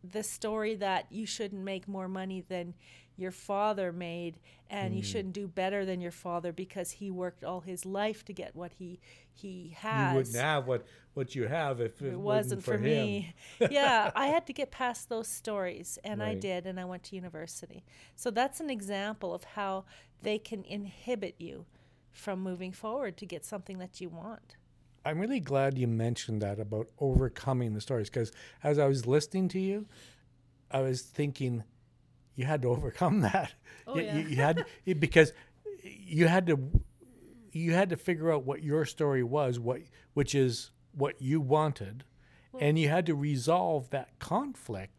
the 0.04 0.22
story 0.22 0.76
that 0.76 1.06
you 1.10 1.26
shouldn't 1.26 1.62
make 1.62 1.88
more 1.88 2.08
money 2.08 2.44
than 2.48 2.74
your 3.16 3.32
father 3.32 3.92
made 3.92 4.38
and 4.70 4.94
you 4.94 5.00
hmm. 5.00 5.06
shouldn't 5.06 5.34
do 5.34 5.48
better 5.48 5.84
than 5.84 6.00
your 6.00 6.12
father 6.12 6.52
because 6.52 6.92
he 6.92 7.10
worked 7.10 7.42
all 7.42 7.60
his 7.60 7.84
life 7.84 8.24
to 8.24 8.32
get 8.32 8.54
what 8.54 8.72
he 8.78 9.00
he 9.32 9.74
has 9.76 10.12
You 10.12 10.18
wouldn't 10.18 10.36
have 10.36 10.66
what 10.66 10.86
what 11.14 11.34
you 11.34 11.48
have 11.48 11.80
if 11.80 12.00
it, 12.00 12.12
it 12.12 12.18
wasn't 12.18 12.62
for, 12.62 12.74
him. 12.74 12.82
me. 12.82 13.34
yeah, 13.70 14.12
I 14.16 14.26
had 14.28 14.46
to 14.46 14.52
get 14.52 14.70
past 14.70 15.08
those 15.08 15.26
stories, 15.26 15.98
and 16.04 16.22
I 16.22 16.34
did, 16.34 16.64
and 16.64 16.78
I 16.78 16.84
went 16.84 17.02
to 17.04 17.16
university. 17.16 17.82
So 18.14 18.30
that's 18.30 18.60
an 18.60 18.70
example 18.70 19.34
of 19.34 19.42
how 19.42 19.84
they 20.22 20.38
can 20.38 20.64
inhibit 20.64 21.34
you 21.38 21.66
from 22.18 22.40
moving 22.40 22.72
forward 22.72 23.16
to 23.18 23.26
get 23.26 23.44
something 23.44 23.78
that 23.78 24.00
you 24.00 24.08
want. 24.08 24.56
I'm 25.04 25.18
really 25.18 25.40
glad 25.40 25.78
you 25.78 25.86
mentioned 25.86 26.42
that 26.42 26.58
about 26.58 26.88
overcoming 26.98 27.72
the 27.74 27.80
stories 27.80 28.10
because 28.10 28.32
as 28.62 28.78
I 28.78 28.86
was 28.86 29.06
listening 29.06 29.48
to 29.50 29.60
you, 29.60 29.86
I 30.70 30.80
was 30.80 31.02
thinking 31.02 31.64
you 32.34 32.44
had 32.44 32.62
to 32.62 32.68
overcome 32.68 33.20
that. 33.32 33.52
Oh, 33.86 33.96
you, 33.96 34.02
yeah. 34.02 34.16
you, 34.18 34.28
you 34.28 34.36
had 34.36 34.64
it- 34.84 35.00
because 35.00 35.32
you 35.82 36.26
had 36.28 36.46
to 36.48 36.58
you 37.52 37.72
had 37.72 37.88
to 37.90 37.96
figure 37.96 38.30
out 38.30 38.44
what 38.44 38.62
your 38.62 38.84
story 38.84 39.22
was, 39.22 39.58
what 39.58 39.80
which 40.14 40.34
is 40.34 40.70
what 40.92 41.20
you 41.22 41.40
wanted, 41.40 42.04
and 42.60 42.78
you 42.78 42.88
had 42.88 43.06
to 43.06 43.14
resolve 43.14 43.88
that 43.90 44.18
conflict 44.18 44.92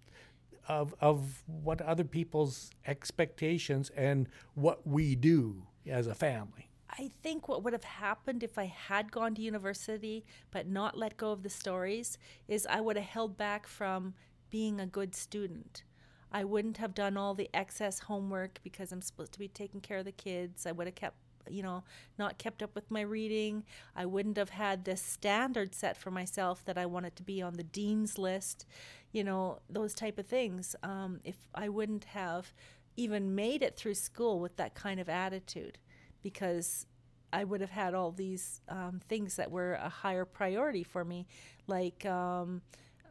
of 0.67 0.95
of 1.01 1.43
what 1.45 1.81
other 1.81 2.03
people's 2.03 2.71
expectations 2.87 3.91
and 3.95 4.27
what 4.55 4.87
we 4.87 5.15
do 5.15 5.63
as 5.85 6.07
a 6.07 6.15
family. 6.15 6.68
I 6.89 7.11
think 7.21 7.47
what 7.47 7.63
would 7.63 7.73
have 7.73 7.83
happened 7.83 8.43
if 8.43 8.57
I 8.57 8.65
had 8.65 9.11
gone 9.11 9.35
to 9.35 9.41
university 9.41 10.25
but 10.51 10.67
not 10.67 10.97
let 10.97 11.17
go 11.17 11.31
of 11.31 11.43
the 11.43 11.49
stories 11.49 12.17
is 12.47 12.65
I 12.65 12.81
would 12.81 12.97
have 12.97 13.05
held 13.05 13.37
back 13.37 13.67
from 13.67 14.15
being 14.49 14.79
a 14.79 14.87
good 14.87 15.13
student. 15.13 15.83
I 16.31 16.43
wouldn't 16.43 16.77
have 16.77 16.93
done 16.93 17.17
all 17.17 17.33
the 17.33 17.49
excess 17.53 17.99
homework 17.99 18.59
because 18.63 18.91
I'm 18.91 19.01
supposed 19.01 19.33
to 19.33 19.39
be 19.39 19.47
taking 19.47 19.81
care 19.81 19.97
of 19.97 20.05
the 20.05 20.11
kids. 20.11 20.65
I 20.65 20.71
would 20.71 20.87
have 20.87 20.95
kept, 20.95 21.17
you 21.49 21.63
know, 21.63 21.83
not 22.17 22.37
kept 22.37 22.61
up 22.61 22.75
with 22.75 22.91
my 22.91 23.01
reading. 23.01 23.63
I 23.95 24.05
wouldn't 24.05 24.37
have 24.37 24.51
had 24.51 24.85
this 24.85 25.01
standard 25.01 25.73
set 25.73 25.97
for 25.97 26.11
myself 26.11 26.63
that 26.65 26.77
I 26.77 26.85
wanted 26.85 27.15
to 27.17 27.23
be 27.23 27.41
on 27.41 27.53
the 27.53 27.63
dean's 27.63 28.17
list, 28.17 28.65
you 29.11 29.23
know, 29.23 29.59
those 29.69 29.93
type 29.93 30.19
of 30.19 30.27
things. 30.27 30.75
Um, 30.83 31.19
if 31.23 31.35
I 31.55 31.69
wouldn't 31.69 32.05
have 32.05 32.53
even 32.95 33.33
made 33.33 33.63
it 33.63 33.75
through 33.75 33.95
school 33.95 34.39
with 34.39 34.57
that 34.57 34.75
kind 34.75 34.99
of 34.99 35.09
attitude 35.09 35.77
because 36.21 36.85
I 37.31 37.43
would 37.43 37.61
have 37.61 37.69
had 37.69 37.93
all 37.93 38.11
these 38.11 38.61
um, 38.69 39.01
things 39.07 39.35
that 39.35 39.51
were 39.51 39.73
a 39.73 39.89
higher 39.89 40.25
priority 40.25 40.83
for 40.83 41.03
me, 41.05 41.27
like, 41.67 42.05
um, 42.05 42.61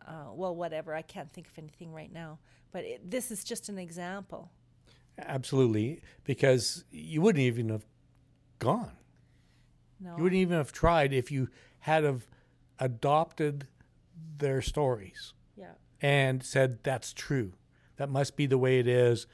uh, 0.06 0.32
well, 0.32 0.54
whatever. 0.54 0.94
I 0.94 1.02
can't 1.02 1.32
think 1.32 1.46
of 1.46 1.58
anything 1.58 1.92
right 1.92 2.12
now, 2.12 2.38
but 2.72 2.84
it, 2.84 3.10
this 3.10 3.30
is 3.30 3.44
just 3.44 3.68
an 3.68 3.78
example. 3.78 4.50
Absolutely, 5.18 6.00
because 6.24 6.84
you 6.90 7.20
wouldn't 7.20 7.42
even 7.42 7.68
have 7.70 7.84
gone. 8.58 8.92
No, 10.00 10.16
You 10.16 10.22
wouldn't 10.22 10.40
even 10.40 10.56
have 10.56 10.72
tried 10.72 11.12
if 11.12 11.30
you 11.30 11.48
had 11.80 12.04
have 12.04 12.26
adopted 12.78 13.66
their 14.36 14.62
stories 14.62 15.32
yeah, 15.56 15.72
and 16.00 16.42
said 16.44 16.78
that's 16.84 17.12
true. 17.12 17.52
That 17.96 18.08
must 18.08 18.36
be 18.36 18.46
the 18.46 18.58
way 18.58 18.78
it 18.78 18.86
is. 18.86 19.26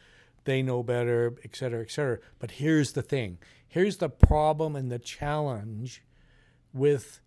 They 0.44 0.62
know 0.62 0.82
better, 0.82 1.34
et 1.44 1.56
cetera, 1.56 1.82
et 1.82 1.90
cetera. 1.90 2.18
But 2.38 2.52
here's 2.52 2.92
the 2.92 3.02
thing. 3.02 3.38
Here's 3.66 3.96
the 3.96 4.10
problem 4.10 4.76
and 4.76 4.90
the 4.92 4.98
challenge 4.98 6.02
with 6.72 7.20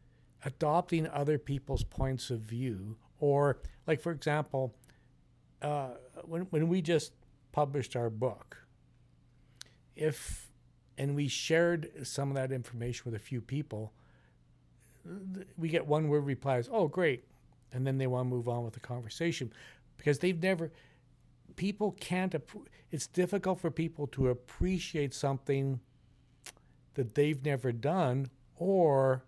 adopting 0.46 1.08
other 1.08 1.38
people's 1.38 1.84
points 1.84 2.30
of 2.30 2.42
view. 2.42 2.98
Or, 3.20 3.60
like 3.88 4.02
for 4.02 4.12
example, 4.12 4.76
uh, 5.62 5.96
when 6.24 6.44
when 6.44 6.68
we 6.68 6.82
just 6.82 7.14
published 7.52 7.96
our 7.96 8.10
book, 8.10 8.68
if 9.96 10.52
and 10.98 11.16
we 11.16 11.28
shared 11.28 11.90
some 12.04 12.30
of 12.30 12.36
that 12.36 12.52
information 12.52 13.04
with 13.06 13.16
a 13.16 13.24
few 13.24 13.42
people, 13.42 13.94
we 15.58 15.70
get 15.70 15.88
one 15.88 16.08
word 16.08 16.26
replies, 16.26 16.70
"Oh, 16.72 16.88
great," 16.88 17.26
and 17.74 17.88
then 17.88 17.98
they 17.98 18.08
want 18.08 18.28
to 18.28 18.36
move 18.36 18.48
on 18.48 18.64
with 18.64 18.76
the 18.76 18.80
conversation 18.80 19.52
because 19.98 20.20
they've 20.20 20.40
never. 20.40 20.72
People 21.56 21.92
can't. 22.00 22.36
It's 22.92 23.08
difficult 23.08 23.60
for 23.60 23.72
people 23.72 24.08
to 24.08 24.28
appreciate 24.30 25.14
something 25.14 25.80
that 26.94 27.16
they've 27.16 27.44
never 27.44 27.72
done 27.72 28.30
or 28.56 29.24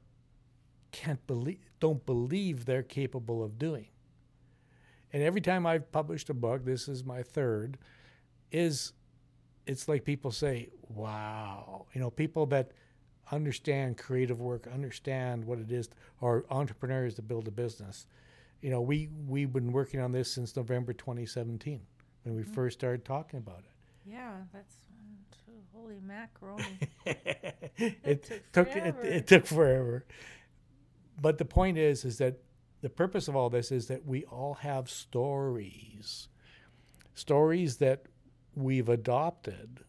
can't 0.91 1.25
believe, 1.27 1.59
don't 1.79 2.05
believe 2.05 2.65
they're 2.65 2.83
capable 2.83 3.43
of 3.43 3.59
doing. 3.59 3.87
And 5.13 5.23
every 5.23 5.41
time 5.41 5.65
I've 5.65 5.91
published 5.91 6.29
a 6.29 6.33
book, 6.33 6.65
this 6.65 6.87
is 6.87 7.03
my 7.03 7.23
third, 7.23 7.77
is 8.51 8.93
it's 9.65 9.87
like 9.87 10.03
people 10.03 10.31
say, 10.31 10.69
wow. 10.89 11.85
You 11.93 12.01
know, 12.01 12.09
people 12.09 12.45
that 12.47 12.71
understand 13.31 13.97
creative 13.97 14.41
work, 14.41 14.67
understand 14.71 15.45
what 15.45 15.59
it 15.59 15.71
is, 15.71 15.89
or 16.21 16.45
entrepreneurs 16.49 17.15
to 17.15 17.21
build 17.21 17.47
a 17.47 17.51
business. 17.51 18.07
You 18.61 18.71
know, 18.71 18.81
we, 18.81 19.09
we've 19.27 19.53
been 19.53 19.71
working 19.71 19.99
on 19.99 20.11
this 20.11 20.31
since 20.31 20.55
November 20.55 20.93
2017 20.93 21.81
when 22.23 22.35
we 22.35 22.43
first 22.43 22.79
started 22.79 23.05
talking 23.05 23.37
about 23.37 23.59
it. 23.59 23.71
Yeah, 24.05 24.31
that's 24.53 24.75
uh, 25.47 25.51
holy 25.73 25.99
macaroni. 26.01 26.79
it 27.05 28.23
took 28.23 28.51
took 28.51 28.67
it, 28.69 28.95
forever. 28.95 29.03
it 29.03 29.27
took 29.27 29.45
forever. 29.45 30.05
But 31.21 31.37
the 31.37 31.45
point 31.45 31.77
is, 31.77 32.05
is 32.05 32.17
that 32.19 32.39
the 32.81 32.89
purpose 32.89 33.27
of 33.27 33.35
all 33.35 33.49
this 33.49 33.71
is 33.71 33.87
that 33.87 34.05
we 34.05 34.23
all 34.25 34.55
have 34.55 34.89
stories, 34.89 36.29
stories 37.13 37.77
that 37.77 38.03
we've 38.55 38.89
adopted 38.89 39.81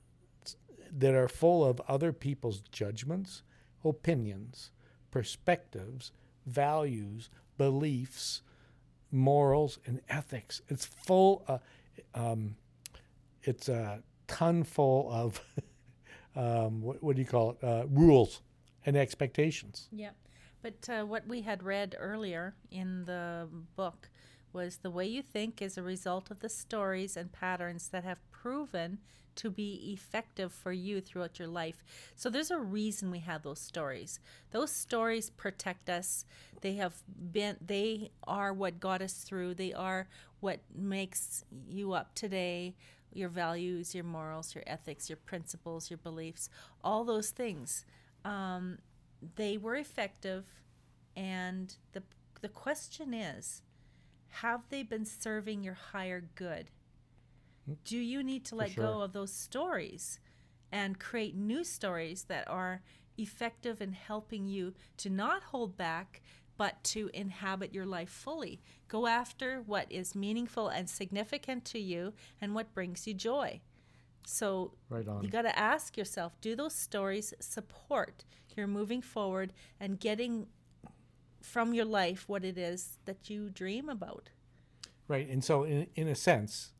that 0.92 1.14
are 1.14 1.28
full 1.28 1.64
of 1.64 1.80
other 1.86 2.12
people's 2.12 2.60
judgments, 2.72 3.42
opinions, 3.84 4.70
perspectives, 5.10 6.10
values, 6.46 7.30
beliefs, 7.58 8.42
morals, 9.12 9.78
and 9.86 10.00
ethics. 10.08 10.62
It's 10.68 10.84
full. 10.84 11.44
Uh, 11.46 11.58
um, 12.14 12.56
it's 13.42 13.68
a 13.68 14.02
ton 14.26 14.64
full 14.64 15.10
of 15.10 15.40
um, 16.36 16.82
what, 16.82 17.02
what 17.02 17.16
do 17.16 17.22
you 17.22 17.28
call 17.28 17.50
it? 17.52 17.64
Uh, 17.64 17.86
rules 17.88 18.40
and 18.86 18.96
expectations. 18.96 19.88
Yep. 19.92 20.14
But 20.62 20.88
uh, 20.88 21.04
what 21.04 21.26
we 21.26 21.42
had 21.42 21.62
read 21.62 21.96
earlier 21.98 22.54
in 22.70 23.04
the 23.06 23.48
book 23.76 24.10
was 24.52 24.78
the 24.78 24.90
way 24.90 25.06
you 25.06 25.22
think 25.22 25.62
is 25.62 25.78
a 25.78 25.82
result 25.82 26.30
of 26.30 26.40
the 26.40 26.48
stories 26.48 27.16
and 27.16 27.32
patterns 27.32 27.88
that 27.88 28.04
have 28.04 28.18
proven 28.30 28.98
to 29.36 29.50
be 29.50 29.92
effective 29.92 30.52
for 30.52 30.72
you 30.72 31.00
throughout 31.00 31.38
your 31.38 31.48
life. 31.48 31.82
So 32.14 32.28
there's 32.28 32.50
a 32.50 32.58
reason 32.58 33.10
we 33.10 33.20
have 33.20 33.42
those 33.42 33.60
stories. 33.60 34.20
Those 34.50 34.70
stories 34.70 35.30
protect 35.30 35.88
us. 35.88 36.24
They 36.60 36.74
have 36.74 37.02
been 37.32 37.56
they 37.64 38.10
are 38.24 38.52
what 38.52 38.80
got 38.80 39.00
us 39.00 39.14
through. 39.14 39.54
They 39.54 39.72
are 39.72 40.08
what 40.40 40.60
makes 40.74 41.44
you 41.68 41.92
up 41.92 42.14
today. 42.14 42.74
Your 43.12 43.28
values, 43.28 43.94
your 43.94 44.04
morals, 44.04 44.54
your 44.54 44.62
ethics, 44.66 45.08
your 45.10 45.16
principles, 45.16 45.90
your 45.90 45.98
beliefs, 45.98 46.48
all 46.84 47.02
those 47.02 47.30
things. 47.30 47.84
Um, 48.24 48.78
they 49.36 49.56
were 49.56 49.76
effective 49.76 50.46
and 51.16 51.76
the 51.92 52.02
the 52.40 52.48
question 52.48 53.12
is 53.12 53.62
have 54.28 54.62
they 54.70 54.82
been 54.82 55.04
serving 55.04 55.62
your 55.62 55.74
higher 55.74 56.28
good 56.34 56.70
do 57.84 57.98
you 57.98 58.22
need 58.22 58.44
to 58.44 58.54
let 58.54 58.70
sure. 58.70 58.84
go 58.84 59.00
of 59.02 59.12
those 59.12 59.32
stories 59.32 60.18
and 60.72 60.98
create 60.98 61.34
new 61.34 61.64
stories 61.64 62.24
that 62.24 62.48
are 62.48 62.82
effective 63.18 63.82
in 63.82 63.92
helping 63.92 64.46
you 64.46 64.72
to 64.96 65.10
not 65.10 65.42
hold 65.44 65.76
back 65.76 66.22
but 66.60 66.84
to 66.84 67.08
inhabit 67.14 67.72
your 67.72 67.86
life 67.86 68.10
fully 68.10 68.60
go 68.88 69.06
after 69.06 69.62
what 69.64 69.86
is 69.90 70.14
meaningful 70.14 70.68
and 70.68 70.90
significant 70.90 71.64
to 71.64 71.78
you 71.78 72.12
and 72.42 72.54
what 72.54 72.74
brings 72.74 73.06
you 73.06 73.14
joy 73.14 73.58
so 74.26 74.74
Right 74.90 75.06
you 75.22 75.28
got 75.30 75.42
to 75.42 75.58
ask 75.58 75.96
yourself 75.96 76.38
do 76.42 76.54
those 76.54 76.74
stories 76.74 77.32
support 77.40 78.24
your 78.56 78.66
moving 78.66 79.00
forward 79.00 79.54
and 79.80 79.98
getting 79.98 80.46
from 81.42 81.74
your 81.74 81.84
life 81.84 82.28
what 82.28 82.44
it 82.44 82.58
is 82.58 82.98
that 83.04 83.30
you 83.30 83.50
dream 83.50 83.88
about? 83.88 84.30
Right. 85.08 85.28
And 85.28 85.42
so, 85.42 85.64
in, 85.64 85.86
in 85.96 86.08
a 86.08 86.14
sense, 86.14 86.72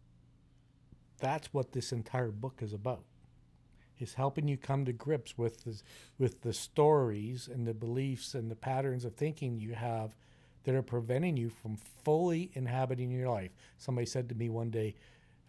that's 1.18 1.52
what 1.52 1.72
this 1.72 1.92
entire 1.92 2.30
book 2.30 2.60
is 2.60 2.72
about. 2.72 3.04
Is 4.00 4.14
helping 4.14 4.48
you 4.48 4.56
come 4.56 4.84
to 4.86 4.92
grips 4.92 5.36
with 5.36 5.64
the, 5.64 5.80
with 6.18 6.42
the 6.42 6.52
stories 6.52 7.48
and 7.52 7.66
the 7.66 7.74
beliefs 7.74 8.34
and 8.34 8.50
the 8.50 8.56
patterns 8.56 9.04
of 9.04 9.14
thinking 9.14 9.58
you 9.58 9.74
have 9.74 10.14
that 10.64 10.74
are 10.74 10.82
preventing 10.82 11.36
you 11.36 11.50
from 11.50 11.76
fully 12.04 12.50
inhabiting 12.54 13.10
your 13.10 13.28
life. 13.28 13.50
Somebody 13.78 14.06
said 14.06 14.28
to 14.28 14.34
me 14.34 14.48
one 14.48 14.70
day 14.70 14.94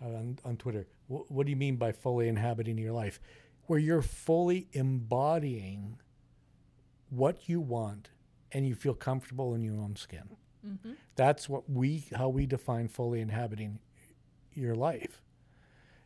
uh, 0.02 0.08
on, 0.08 0.40
on 0.46 0.58
Twitter, 0.58 0.88
What 1.08 1.46
do 1.46 1.50
you 1.50 1.56
mean 1.56 1.76
by 1.78 1.92
fully 1.92 2.28
inhabiting 2.28 2.78
your 2.78 2.94
life? 2.94 3.20
Where 3.68 3.80
you're 3.80 4.02
fully 4.02 4.68
embodying 4.74 5.98
what 7.10 7.48
you 7.50 7.60
want 7.62 8.10
and 8.52 8.68
you 8.68 8.76
feel 8.76 8.94
comfortable 8.94 9.54
in 9.54 9.62
your 9.62 9.76
own 9.76 9.96
skin. 9.96 10.30
That's 11.16 11.48
what 11.50 11.70
we 11.70 12.06
how 12.16 12.30
we 12.30 12.46
define 12.46 12.88
fully 12.88 13.20
inhabiting 13.22 13.80
your 14.54 14.76
life. 14.76 15.22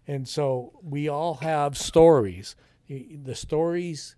And 0.08 0.28
so 0.28 0.74
we 0.82 1.08
all 1.08 1.36
have 1.36 1.78
stories. 1.78 2.56
The 2.88 3.36
stories 3.36 4.16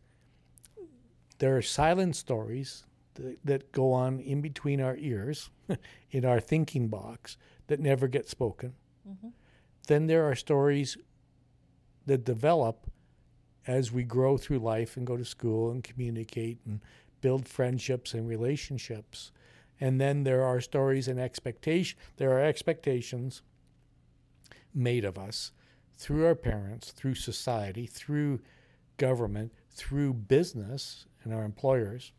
there 1.40 1.56
are 1.56 1.62
silent 1.62 2.16
stories 2.16 2.86
that, 3.16 3.38
that 3.46 3.72
go 3.72 3.94
on 3.94 4.20
in 4.20 4.42
between 4.42 4.82
our 4.82 4.96
ears 4.98 5.50
in 6.12 6.26
our 6.26 6.40
thinking 6.40 6.88
box 6.88 7.38
that 7.68 7.80
never 7.80 8.08
get 8.08 8.30
spoken. 8.30 8.74
Mm-hmm. 9.08 9.30
Then 9.88 10.08
there 10.08 10.26
are 10.26 10.36
stories 10.36 10.98
that 12.06 12.26
develop 12.26 12.90
as 13.66 13.92
we 13.92 14.04
grow 14.04 14.38
through 14.38 14.60
life 14.60 14.98
and 14.98 15.06
go 15.06 15.18
to 15.18 15.26
school 15.26 15.72
and 15.72 15.84
communicate 15.84 16.60
and 16.66 16.82
build 17.22 17.48
friendships 17.48 18.14
and 18.14 18.28
relationships. 18.28 19.32
And 19.80 20.00
then 20.00 20.24
there 20.24 20.44
are 20.44 20.62
stories 20.62 21.08
and 21.08 21.20
expectation. 21.20 22.00
There 22.16 22.32
are 22.32 22.44
expectations 22.44 23.42
made 24.74 25.06
of 25.06 25.18
us 25.18 25.52
through 25.98 26.26
our 26.26 26.36
parents, 26.36 26.92
through 26.92 27.16
society, 27.16 27.88
through 27.88 28.40
government, 28.98 29.52
through 29.72 30.14
business 30.14 31.06
and 31.24 31.34
our 31.34 31.44
employers. 31.44 32.12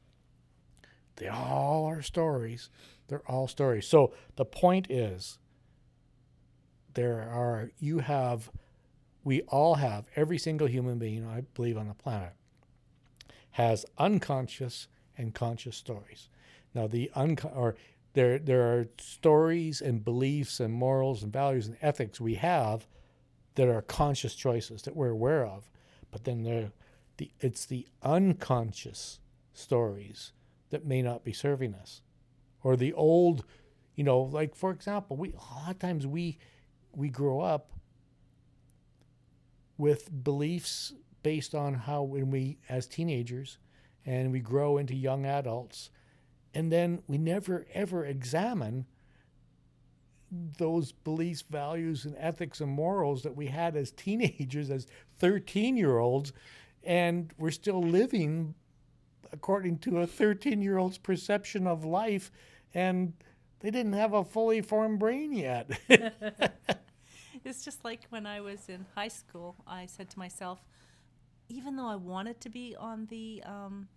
They 1.17 1.29
all 1.29 1.87
are 1.87 2.03
stories. 2.03 2.71
They're 3.09 3.27
all 3.27 3.49
stories. 3.49 3.87
So 3.87 4.13
the 4.37 4.45
point 4.45 4.91
is 4.91 5.39
there 6.95 7.21
are 7.21 7.71
you 7.79 8.01
have 8.01 8.51
we 9.25 9.43
all 9.43 9.77
have 9.77 10.07
every 10.17 10.39
single 10.39 10.69
human 10.69 10.99
being 10.99 11.27
I 11.27 11.43
believe 11.55 11.77
on 11.77 11.89
the 11.89 11.95
planet 11.95 12.33
has 13.53 13.85
unconscious 13.99 14.89
and 15.17 15.35
conscious 15.35 15.77
stories. 15.77 16.29
Now 16.75 16.87
the 16.87 17.11
unco- 17.15 17.49
or 17.49 17.77
there 18.15 18.39
there 18.39 18.63
are 18.63 18.89
stories 18.99 19.81
and 19.81 20.05
beliefs 20.05 20.61
and 20.61 20.73
morals 20.73 21.23
and 21.23 21.33
values 21.33 21.67
and 21.67 21.77
ethics 21.83 22.21
we 22.21 22.35
have 22.35 22.87
that 23.59 23.69
are 23.69 23.83
conscious 23.83 24.37
choices 24.37 24.83
that 24.83 24.95
we're 24.95 25.11
aware 25.11 25.45
of, 25.45 25.69
but 26.13 26.23
then 26.23 26.45
there 26.45 26.71
the 27.17 27.33
it's 27.41 27.67
the 27.67 27.89
unconscious 28.05 29.19
stories 29.53 30.31
that 30.71 30.87
may 30.87 31.03
not 31.03 31.25
be 31.25 31.33
serving 31.33 31.75
us, 31.75 32.01
or 32.63 32.77
the 32.77 32.93
old, 32.93 33.45
you 33.97 34.05
know, 34.05 34.21
like 34.21 34.55
for 34.55 34.71
example, 34.71 35.17
we 35.17 35.31
a 35.33 35.61
lot 35.61 35.73
of 35.73 35.79
times 35.81 36.07
we 36.07 36.39
we 36.93 37.09
grow 37.09 37.41
up 37.41 37.73
with 39.77 40.23
beliefs 40.23 40.93
based 41.25 41.53
on 41.53 41.75
how 41.75 42.05
when 42.05 42.31
we 42.31 42.59
as 42.69 42.87
teenagers 42.87 43.59
and 44.07 44.31
we 44.31 44.39
grow 44.39 44.79
into 44.79 44.95
young 44.95 45.27
adults 45.27 45.91
and 46.55 46.71
then 46.71 47.03
we 47.09 47.19
never 47.19 47.67
ever 47.75 48.05
examine 48.05 48.87
those 50.59 50.93
beliefs 50.93 51.43
values 51.43 52.05
and 52.05 52.15
ethics 52.19 52.61
and 52.61 52.71
morals 52.71 53.23
that 53.23 53.35
we 53.35 53.47
had 53.47 53.77
as 53.77 53.91
teenagers 53.93 54.71
as 54.71 54.87
13 55.19 55.77
year 55.77 55.99
olds 55.99 56.33
and 56.85 57.33
we're 57.39 57.51
still 57.51 57.83
living 57.83 58.55
according 59.33 59.79
to 59.79 59.99
a 59.99 60.07
13 60.07 60.61
year 60.63 60.79
old's 60.79 60.99
perception 60.99 61.67
of 61.67 61.85
life 61.85 62.31
and 62.75 63.13
they 63.61 63.71
didn't 63.71 63.95
have 63.95 64.13
a 64.13 64.25
fully 64.25 64.61
formed 64.61 64.99
brain 64.99 65.33
yet 65.33 65.71
It's 67.45 67.65
just 67.65 67.85
like 67.85 68.01
when 68.11 68.27
I 68.27 68.41
was 68.41 68.69
in 68.69 68.85
high 68.95 69.09
school, 69.09 69.57
I 69.67 69.87
said 69.87 70.11
to 70.11 70.19
myself, 70.19 70.61
even 71.49 71.77
though 71.77 71.87
I 71.87 71.97
wanted 71.97 72.41
to 72.43 72.51
be 72.51 72.77
on 72.79 73.07
the, 73.07 73.43
um, 73.47 73.89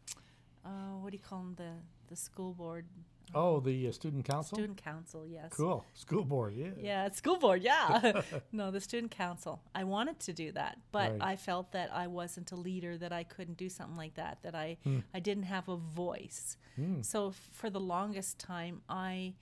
uh, 0.65 0.95
what 1.01 1.11
do 1.11 1.17
you 1.17 1.23
call 1.23 1.39
them, 1.39 1.55
the, 1.57 1.71
the 2.07 2.15
school 2.15 2.53
board? 2.53 2.85
Oh, 3.33 3.59
the 3.59 3.87
uh, 3.87 3.91
student 3.91 4.25
council. 4.25 4.57
Student 4.57 4.77
council, 4.83 5.25
yes. 5.27 5.51
Cool. 5.55 5.85
School 5.93 6.23
board. 6.25 6.53
Yeah. 6.55 6.67
Yeah, 6.79 7.09
school 7.11 7.37
board, 7.37 7.61
yeah. 7.63 8.21
no, 8.51 8.71
the 8.71 8.79
student 8.81 9.11
council. 9.11 9.61
I 9.73 9.83
wanted 9.83 10.19
to 10.21 10.33
do 10.33 10.51
that, 10.53 10.77
but 10.91 11.11
Right. 11.11 11.21
I 11.21 11.35
felt 11.35 11.71
that 11.71 11.93
I 11.93 12.07
wasn't 12.07 12.51
a 12.51 12.55
leader, 12.55 12.97
that 12.97 13.11
I 13.13 13.23
couldn't 13.23 13.57
do 13.57 13.69
something 13.69 13.97
like 13.97 14.15
that, 14.15 14.39
that 14.43 14.55
I 14.55 14.77
Hmm. 14.83 14.99
I 15.13 15.19
didn't 15.19 15.43
have 15.43 15.67
a 15.69 15.77
voice. 15.77 16.57
So 17.01 17.27
f- 17.29 17.49
for 17.51 17.69
the 17.69 17.79
longest 17.79 18.39
time, 18.39 18.81
I 18.89 19.35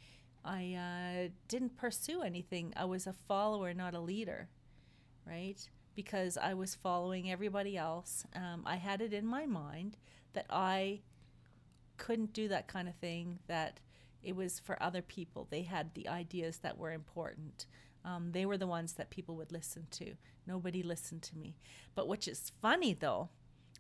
I 0.44 0.74
uh, 0.74 1.30
didn't 1.48 1.78
pursue 1.78 2.22
anything. 2.22 2.74
I 2.76 2.86
was 2.86 3.08
a 3.08 3.14
follower, 3.14 3.74
not 3.74 3.94
a 3.94 4.00
leader, 4.00 4.50
right? 5.26 5.58
Because 5.96 6.38
I 6.38 6.54
was 6.54 6.76
following 6.76 7.30
everybody 7.32 7.78
else. 7.78 8.26
Um, 8.36 8.64
I 8.66 8.76
had 8.78 9.02
it 9.02 9.14
in 9.14 9.26
my 9.26 9.46
mind 9.46 9.98
that 10.34 10.46
I 10.50 11.02
couldn't 12.00 12.34
do 12.34 12.48
that 12.48 12.68
kind 12.68 12.88
of 12.88 12.96
thing 12.96 13.40
that 13.48 13.80
it 14.24 14.36
was 14.36 14.60
for 14.60 14.82
other 14.82 15.02
people. 15.02 15.48
They 15.50 15.62
had 15.62 15.94
the 15.94 16.08
ideas 16.08 16.58
that 16.58 16.78
were 16.78 16.92
important. 16.92 17.68
Um, 18.04 18.32
they 18.32 18.46
were 18.46 18.58
the 18.58 18.68
ones 18.68 18.94
that 18.94 19.10
people 19.12 19.36
would 19.36 19.52
listen 19.52 19.88
to. 19.92 20.16
Nobody 20.48 20.82
listened 20.82 21.22
to 21.24 21.38
me. 21.38 21.58
But 21.96 22.08
which 22.08 22.28
is 22.28 22.52
funny 22.62 22.94
though 22.94 23.30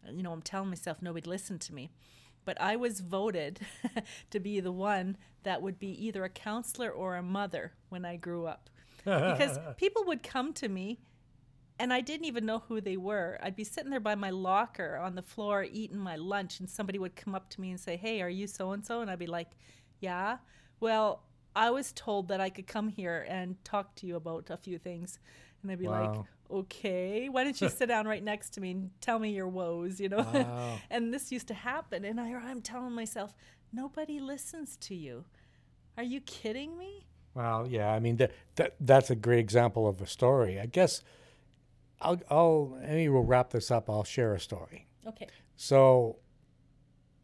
you 0.07 0.23
know 0.23 0.31
i'm 0.31 0.41
telling 0.41 0.69
myself 0.69 1.01
nobody 1.01 1.29
listened 1.29 1.61
to 1.61 1.73
me 1.73 1.91
but 2.45 2.59
i 2.61 2.75
was 2.75 3.01
voted 3.01 3.59
to 4.29 4.39
be 4.39 4.59
the 4.59 4.71
one 4.71 5.17
that 5.43 5.61
would 5.61 5.79
be 5.79 6.05
either 6.05 6.23
a 6.23 6.29
counselor 6.29 6.89
or 6.89 7.15
a 7.15 7.23
mother 7.23 7.73
when 7.89 8.05
i 8.05 8.15
grew 8.15 8.45
up. 8.45 8.69
Because 9.05 9.57
people 9.77 10.03
would 10.05 10.21
come 10.21 10.51
to 10.53 10.67
me 10.67 10.99
and 11.79 11.93
I 11.93 12.01
didn't 12.01 12.25
even 12.25 12.45
know 12.45 12.59
who 12.67 12.81
they 12.81 12.97
were. 12.97 13.39
I'd 13.41 13.55
be 13.55 13.63
sitting 13.63 13.89
there 13.89 14.01
by 14.01 14.15
my 14.15 14.29
locker 14.29 14.97
on 14.97 15.15
the 15.15 15.21
floor 15.21 15.63
eating 15.63 15.97
my 15.97 16.17
lunch, 16.17 16.59
and 16.59 16.69
somebody 16.69 16.99
would 16.99 17.15
come 17.15 17.33
up 17.33 17.49
to 17.51 17.61
me 17.61 17.71
and 17.71 17.79
say, 17.79 17.95
Hey, 17.95 18.21
are 18.21 18.29
you 18.29 18.47
so 18.47 18.71
and 18.71 18.85
so? 18.85 19.01
And 19.01 19.09
I'd 19.09 19.17
be 19.17 19.27
like, 19.27 19.51
Yeah. 20.01 20.37
Well, 20.81 21.23
I 21.55 21.71
was 21.71 21.91
told 21.93 22.27
that 22.27 22.41
I 22.41 22.49
could 22.49 22.67
come 22.67 22.89
here 22.89 23.25
and 23.27 23.55
talk 23.63 23.95
to 23.95 24.07
you 24.07 24.17
about 24.17 24.49
a 24.49 24.57
few 24.57 24.77
things. 24.77 25.19
And 25.61 25.71
I'd 25.71 25.79
be 25.79 25.87
like, 25.87 26.19
Okay, 26.51 27.29
why 27.29 27.45
don't 27.45 27.59
you 27.59 27.69
sit 27.77 27.87
down 27.87 28.07
right 28.07 28.23
next 28.23 28.51
to 28.51 28.61
me 28.61 28.71
and 28.71 28.91
tell 28.99 29.17
me 29.17 29.31
your 29.31 29.47
woes, 29.47 30.01
you 30.01 30.09
know? 30.09 30.27
Wow. 30.33 30.79
and 30.89 31.13
this 31.13 31.31
used 31.31 31.47
to 31.47 31.53
happen. 31.53 32.03
And 32.03 32.19
I, 32.19 32.33
I'm 32.33 32.61
telling 32.61 32.93
myself, 32.93 33.33
Nobody 33.71 34.19
listens 34.19 34.75
to 34.77 34.95
you. 34.95 35.25
Are 35.95 36.03
you 36.03 36.21
kidding 36.21 36.77
me? 36.77 37.05
Well, 37.35 37.67
yeah. 37.69 37.93
I 37.93 37.99
mean, 37.99 38.17
that, 38.17 38.31
that 38.55 38.75
that's 38.79 39.09
a 39.11 39.15
great 39.15 39.39
example 39.39 39.87
of 39.87 40.01
a 40.01 40.07
story. 40.07 40.59
I 40.59 40.65
guess 40.65 41.03
I'll, 42.01 42.21
I'll 42.29 42.77
maybe 42.81 43.09
we'll 43.09 43.23
wrap 43.23 43.49
this 43.51 43.71
up. 43.71 43.89
I'll 43.89 44.03
share 44.03 44.33
a 44.33 44.39
story. 44.39 44.87
Okay. 45.07 45.27
So, 45.55 46.17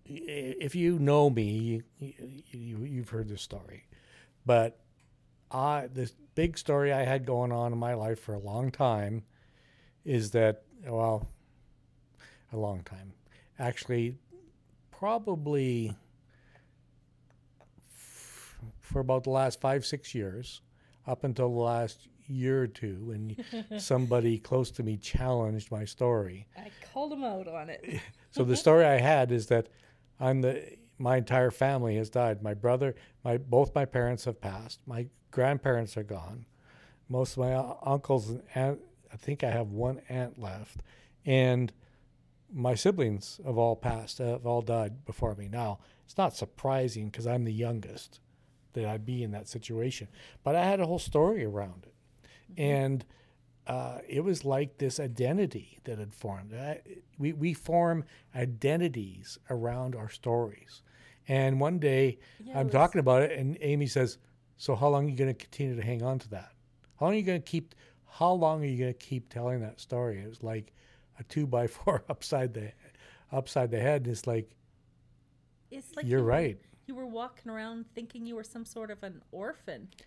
if 0.06 0.76
you 0.76 1.00
know 1.00 1.30
me, 1.30 1.82
you, 2.00 2.14
you, 2.52 2.84
you've 2.84 3.10
heard 3.10 3.30
this 3.30 3.42
story. 3.42 3.88
But 4.46 4.80
I, 5.52 5.88
this 5.92 6.14
big 6.36 6.58
story 6.58 6.92
I 6.92 7.04
had 7.04 7.26
going 7.26 7.52
on 7.52 7.72
in 7.72 7.80
my 7.80 7.94
life 7.94 8.20
for 8.20 8.34
a 8.34 8.40
long 8.40 8.72
time 8.72 9.24
is 10.04 10.32
that, 10.32 10.64
well, 10.86 11.28
a 12.52 12.58
long 12.58 12.84
time. 12.84 13.14
Actually, 13.58 14.18
probably 14.92 15.96
f- 17.96 18.60
for 18.80 19.00
about 19.00 19.24
the 19.24 19.30
last 19.30 19.60
five, 19.62 19.86
six 19.86 20.14
years, 20.14 20.62
up 21.08 21.24
until 21.24 21.50
the 21.50 21.60
last 21.60 22.08
year 22.28 22.64
or 22.64 22.68
two, 22.68 22.98
when 23.04 23.36
somebody 23.80 24.38
close 24.38 24.72
to 24.72 24.84
me 24.84 24.98
challenged 24.98 25.72
my 25.72 25.86
story. 25.86 26.48
I 26.58 26.70
called 26.94 27.14
him 27.14 27.24
out 27.24 27.48
on 27.48 27.70
it. 27.70 28.02
So 28.32 28.44
the 28.44 28.58
story 28.58 28.84
I 28.84 29.00
had 29.00 29.32
is 29.32 29.48
that 29.48 29.70
I'm 30.20 30.42
the 30.42 30.76
my 30.98 31.16
entire 31.16 31.52
family 31.52 31.96
has 31.96 32.10
died. 32.10 32.44
My 32.44 32.54
brother, 32.54 32.94
my 33.24 33.38
both 33.38 33.74
my 33.74 33.86
parents 33.86 34.26
have 34.26 34.42
passed. 34.42 34.82
My 34.86 35.08
grandparents 35.32 35.96
are 35.96 36.04
gone. 36.04 36.46
Most 37.08 37.38
of 37.38 37.40
my 37.40 37.54
uncles 37.84 38.30
and 38.30 38.42
aunt, 38.54 38.82
I 39.14 39.16
think 39.16 39.42
I 39.44 39.52
have 39.52 39.68
one 39.68 40.02
aunt 40.10 40.38
left, 40.38 40.82
and 41.26 41.72
my 42.54 42.76
siblings 42.76 43.40
have 43.46 43.58
all 43.58 43.78
passed. 43.78 44.18
Have 44.18 44.46
all 44.46 44.62
died 44.62 45.06
before 45.06 45.34
me. 45.36 45.48
Now 45.48 45.80
it's 46.04 46.18
not 46.18 46.36
surprising 46.36 47.08
because 47.10 47.26
I'm 47.26 47.46
the 47.46 47.54
youngest 47.54 48.20
that 48.74 48.86
I'd 48.86 49.06
be 49.06 49.24
in 49.24 49.32
that 49.32 49.48
situation. 49.48 50.08
But 50.44 50.56
I 50.56 50.66
had 50.66 50.80
a 50.80 50.86
whole 50.86 51.00
story 51.00 51.44
around 51.44 51.86
it, 51.88 51.94
and 52.58 53.06
uh, 53.68 54.00
it 54.08 54.24
was 54.24 54.46
like 54.46 54.78
this 54.78 55.00
identity 55.00 55.80
that 55.86 55.98
had 55.98 56.14
formed. 56.14 56.54
We, 57.18 57.34
we 57.34 57.54
form 57.54 58.04
identities 58.36 59.40
around 59.50 59.96
our 59.96 60.10
stories. 60.10 60.82
And 61.28 61.60
one 61.60 61.80
day 61.80 62.20
Yeah, 62.44 62.60
I'm 62.60 62.68
was- 62.68 62.74
talking 62.74 63.00
about 63.00 63.24
it, 63.24 63.32
and 63.40 63.58
Amy 63.62 63.88
says, 63.88 64.20
So, 64.58 64.76
how 64.76 64.90
long 64.90 65.06
are 65.08 65.10
you 65.10 65.16
going 65.18 65.34
to 65.34 65.40
continue 65.46 65.76
to 65.76 65.82
hang 65.82 66.04
on 66.04 66.20
to 66.20 66.30
that? 66.30 66.52
How 67.00 67.08
long 67.08 67.16
are 67.16 67.18
you 67.18 67.24
going 67.24 67.42
to 67.42 67.52
keep? 67.52 67.74
How 68.08 68.32
long 68.32 68.62
are 68.62 68.66
you 68.68 68.78
going 68.78 68.94
to 68.94 69.00
keep 69.00 69.28
telling 69.30 69.60
that 69.62 69.80
story? 69.82 70.20
It 70.20 70.30
was 70.30 70.44
like 70.44 70.72
a 71.20 71.24
two 71.24 71.48
by 71.48 71.68
four 71.68 72.04
upside 72.10 72.54
the 72.54 72.72
upside 73.32 73.72
the 73.72 73.80
head. 73.80 74.08
It's 74.08 74.28
like 74.28 74.52
It's 75.72 75.96
like 75.96 76.06
you're 76.06 76.20
you 76.20 76.24
were- 76.26 76.30
right, 76.30 76.58
you 76.86 76.96
were 76.96 77.06
walking 77.08 77.52
around 77.52 77.86
thinking 77.96 78.26
you 78.26 78.36
were 78.36 78.44
some 78.44 78.64
sort 78.66 78.92
of 78.92 79.02
an 79.04 79.22
orphan. 79.32 79.90
you 79.92 79.98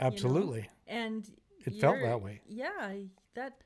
know? 0.00 0.06
absolutely. 0.06 0.68
And 0.86 1.30
It 1.64 1.74
felt 1.80 2.00
that 2.00 2.20
way. 2.22 2.40
Yeah, 2.48 2.94
that 3.34 3.60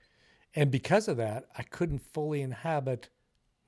And 0.54 0.70
because 0.70 1.08
of 1.08 1.16
that, 1.18 1.46
I 1.56 1.62
couldn't 1.62 2.00
fully 2.00 2.40
inhabit 2.42 3.08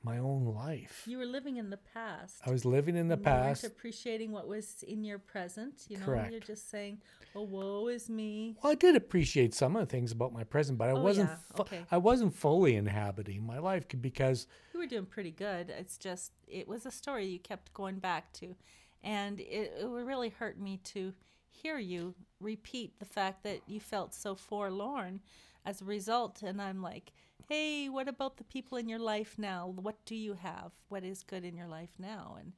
my 0.04 0.18
own 0.18 0.44
life. 0.46 1.04
you 1.06 1.16
were 1.16 1.24
living 1.24 1.58
in 1.58 1.70
the 1.70 1.76
past. 1.76 2.40
I 2.44 2.50
was 2.50 2.64
living 2.64 2.96
in 2.96 3.06
the 3.06 3.14
you 3.16 3.22
weren't 3.22 3.24
past. 3.46 3.62
appreciating 3.64 4.32
what 4.32 4.48
was 4.48 4.82
in 4.82 5.04
your 5.04 5.20
present. 5.20 5.85
You 5.88 5.98
know, 5.98 6.06
Correct. 6.06 6.32
you're 6.32 6.40
just 6.40 6.68
saying, 6.70 7.00
"Oh, 7.37 7.42
woe 7.42 7.87
is 7.87 8.08
me." 8.11 8.56
Well, 8.62 8.72
I 8.72 8.74
did 8.74 8.96
appreciate 8.96 9.54
some 9.54 9.76
of 9.76 9.87
the 9.87 9.90
things 9.90 10.11
about 10.11 10.32
my 10.32 10.42
present, 10.42 10.76
but 10.76 10.88
I 10.88 10.92
Oh, 10.92 11.02
wasn't. 11.02 11.28
yeah, 11.30 11.37
fu- 11.54 11.62
okay. 11.62 11.85
I 11.92 11.98
wasn't 11.98 12.35
fully 12.35 12.74
inhabiting 12.74 13.46
my 13.46 13.58
life 13.61 13.85
because 14.00 14.48
You 14.74 14.80
were 14.80 14.87
doing 14.87 15.06
pretty 15.06 15.30
good. 15.30 15.70
It's 15.70 15.96
just 15.98 16.32
it 16.48 16.66
was 16.66 16.85
a 16.85 16.90
story 16.90 17.26
you 17.26 17.38
kept 17.38 17.72
going 17.72 18.00
back 18.00 18.32
to, 18.40 18.56
and 19.04 19.38
it, 19.38 19.72
it 19.82 19.88
would 19.88 20.04
really 20.04 20.30
hurt 20.30 20.58
me 20.58 20.78
to 20.78 21.14
hear 21.52 21.78
you 21.78 22.14
repeat 22.40 22.98
the 22.98 23.04
fact 23.04 23.44
that 23.44 23.60
you 23.66 23.80
felt 23.80 24.14
so 24.14 24.34
forlorn 24.34 25.20
as 25.64 25.80
a 25.80 25.84
result. 25.84 26.42
And 26.42 26.60
I'm 26.60 26.82
like, 26.82 27.12
hey, 27.48 27.88
what 27.88 28.08
about 28.08 28.36
the 28.36 28.44
people 28.44 28.78
in 28.78 28.88
your 28.88 28.98
life 28.98 29.36
now? 29.38 29.66
What 29.66 30.04
do 30.04 30.14
you 30.14 30.34
have? 30.34 30.72
What 30.88 31.04
is 31.04 31.22
good 31.22 31.44
in 31.44 31.56
your 31.56 31.68
life 31.68 31.90
now? 31.98 32.36
And 32.38 32.52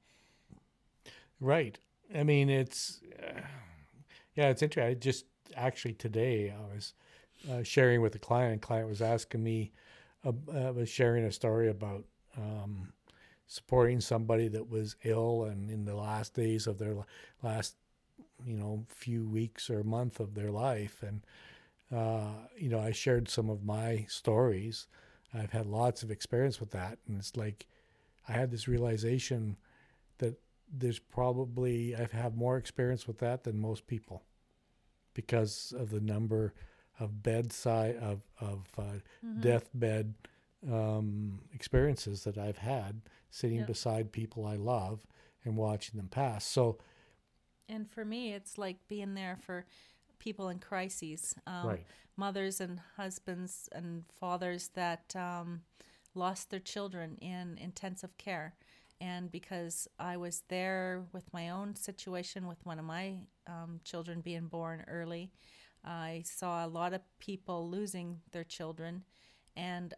right. 1.40 1.78
I 2.14 2.22
mean, 2.22 2.48
it's 2.48 3.00
uh, 3.22 3.40
yeah, 4.34 4.48
it's 4.48 4.62
interesting. 4.62 4.90
I 4.90 4.94
just 4.94 5.26
actually 5.56 5.94
today 5.94 6.52
I 6.56 6.74
was 6.74 6.94
uh, 7.50 7.62
sharing 7.62 8.00
with 8.00 8.14
a 8.14 8.18
client. 8.18 8.52
and 8.52 8.62
client 8.62 8.88
was 8.88 9.02
asking 9.02 9.42
me, 9.42 9.72
uh, 10.24 10.32
was 10.72 10.88
sharing 10.88 11.24
a 11.24 11.32
story 11.32 11.68
about 11.68 12.04
um, 12.36 12.92
supporting 13.46 14.00
somebody 14.00 14.48
that 14.48 14.68
was 14.68 14.96
ill 15.04 15.44
and 15.44 15.70
in 15.70 15.84
the 15.84 15.94
last 15.94 16.34
days 16.34 16.66
of 16.66 16.78
their 16.78 16.96
last, 17.42 17.76
you 18.44 18.56
know, 18.56 18.84
few 18.88 19.26
weeks 19.28 19.70
or 19.70 19.82
month 19.84 20.20
of 20.20 20.34
their 20.34 20.50
life, 20.50 21.02
and 21.02 21.22
uh, 21.94 22.48
you 22.56 22.68
know, 22.68 22.80
I 22.80 22.92
shared 22.92 23.28
some 23.28 23.50
of 23.50 23.64
my 23.64 24.06
stories. 24.08 24.86
I've 25.32 25.52
had 25.52 25.66
lots 25.66 26.02
of 26.02 26.10
experience 26.10 26.60
with 26.60 26.70
that, 26.70 26.98
and 27.06 27.18
it's 27.18 27.36
like 27.36 27.66
I 28.28 28.32
had 28.32 28.50
this 28.50 28.68
realization 28.68 29.56
that 30.18 30.40
there's 30.72 30.98
probably 30.98 31.94
I've 31.94 32.12
had 32.12 32.36
more 32.36 32.56
experience 32.56 33.06
with 33.06 33.18
that 33.18 33.44
than 33.44 33.58
most 33.58 33.86
people 33.86 34.22
because 35.14 35.72
of 35.76 35.90
the 35.90 36.00
number 36.00 36.54
of 37.00 37.22
bedside 37.22 37.96
of 37.96 38.22
of 38.40 38.66
uh, 38.78 38.82
Mm-hmm. 39.24 39.40
deathbed 39.40 40.14
um, 40.70 41.40
experiences 41.52 42.24
that 42.24 42.38
I've 42.38 42.58
had 42.58 43.02
sitting 43.30 43.58
Yep. 43.58 43.66
beside 43.68 44.12
people 44.12 44.46
I 44.46 44.56
love 44.56 45.06
and 45.44 45.56
watching 45.56 45.96
them 45.98 46.08
pass. 46.08 46.44
So 46.44 46.78
and 47.68 47.88
for 47.90 48.04
me, 48.04 48.32
it's 48.32 48.58
like 48.58 48.76
being 48.88 49.14
there 49.14 49.36
for 49.44 49.66
people 50.18 50.48
in 50.48 50.58
crises, 50.58 51.34
um, 51.46 51.66
Right. 51.68 51.86
mothers 52.16 52.60
and 52.60 52.80
husbands 52.96 53.68
and 53.72 54.04
fathers 54.12 54.68
that 54.74 55.14
um, 55.16 55.62
lost 56.14 56.50
their 56.50 56.60
children 56.60 57.16
in 57.20 57.58
intensive 57.58 58.16
care. 58.18 58.54
And 59.00 59.30
because 59.30 59.88
I 59.98 60.16
was 60.16 60.42
there 60.48 61.04
with 61.12 61.32
my 61.32 61.50
own 61.50 61.74
situation 61.74 62.46
with 62.46 62.64
one 62.64 62.78
of 62.78 62.84
my 62.84 63.16
um, 63.46 63.80
children 63.84 64.20
being 64.20 64.46
born 64.48 64.84
early, 64.88 65.30
I 65.84 66.22
saw 66.24 66.64
a 66.64 66.68
lot 66.68 66.94
of 66.94 67.00
people 67.18 67.68
losing 67.68 68.20
their 68.32 68.44
children 68.44 69.04
and 69.56 69.94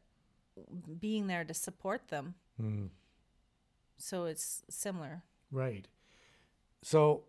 being 0.99 1.27
there 1.27 1.45
to 1.45 1.55
support 1.55 2.09
them. 2.09 2.35
mm, 2.61 2.91
So 3.99 4.25
it's 4.25 4.63
similar. 4.71 5.23
Right. 5.51 5.87
So, 6.83 7.25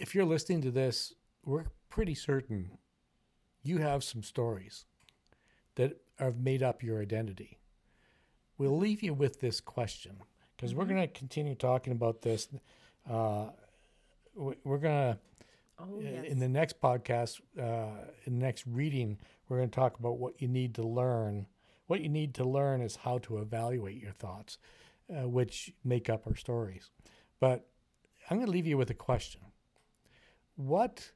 if 0.00 0.14
you're 0.14 0.24
listening 0.24 0.62
to 0.62 0.70
this, 0.70 1.14
we're 1.44 1.64
pretty 1.88 2.14
certain 2.14 2.70
you 3.62 3.78
have 3.78 4.02
some 4.02 4.22
stories 4.22 4.84
that 5.76 5.96
have 6.18 6.38
made 6.38 6.62
up 6.62 6.82
your 6.82 7.00
identity. 7.00 7.58
We'll 8.58 8.76
leave 8.78 9.02
you 9.02 9.14
with 9.14 9.40
this 9.40 9.60
question 9.60 10.16
because 10.56 10.74
we're 10.74 10.84
going 10.84 11.00
to 11.00 11.06
continue 11.08 11.54
talking 11.54 11.92
about 11.92 12.22
this 12.22 12.48
Uh, 13.08 13.50
we- 14.34 14.56
we're 14.62 14.78
gonna 14.78 15.18
Oh, 15.78 15.98
in- 16.00 16.06
yes. 16.14 16.24
in 16.26 16.38
the 16.38 16.48
next 16.48 16.78
podcast, 16.80 17.40
uh, 17.58 18.10
in 18.26 18.38
the 18.38 18.44
next 18.44 18.66
reading, 18.66 19.18
we're 19.48 19.56
going 19.56 19.70
to 19.70 19.74
talk 19.74 19.98
about 19.98 20.18
what 20.18 20.40
you 20.42 20.46
need 20.48 20.74
to 20.74 20.82
learn. 20.82 21.46
What 21.86 22.02
you 22.02 22.10
need 22.10 22.34
to 22.34 22.44
learn 22.44 22.82
is 22.82 22.96
how 22.96 23.16
to 23.20 23.38
evaluate 23.38 23.96
your 24.00 24.12
thoughts, 24.12 24.58
uh, 25.08 25.26
which 25.26 25.72
make 25.82 26.10
up 26.10 26.26
our 26.26 26.36
stories. 26.36 26.90
But 27.40 27.66
I'm 28.28 28.36
going 28.36 28.46
to 28.46 28.52
leave 28.52 28.66
you 28.66 28.76
with 28.76 28.90
a 28.90 28.94
question. 28.94 29.40
What, 30.60 31.12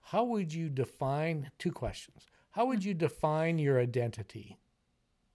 how 0.00 0.24
would 0.24 0.54
you 0.54 0.70
define 0.70 1.50
two 1.58 1.70
questions? 1.70 2.26
How 2.52 2.64
would 2.64 2.82
you 2.82 2.94
define 2.94 3.58
your 3.58 3.78
identity? 3.78 4.58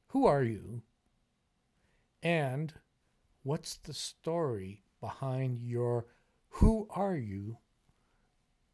Who 0.08 0.26
are 0.26 0.44
you? 0.44 0.82
And 2.24 2.74
what's 3.44 3.78
the 3.78 3.94
story 3.94 4.82
behind 5.00 5.60
your 5.60 6.08
who 6.50 6.88
are 6.90 7.16
you 7.16 7.58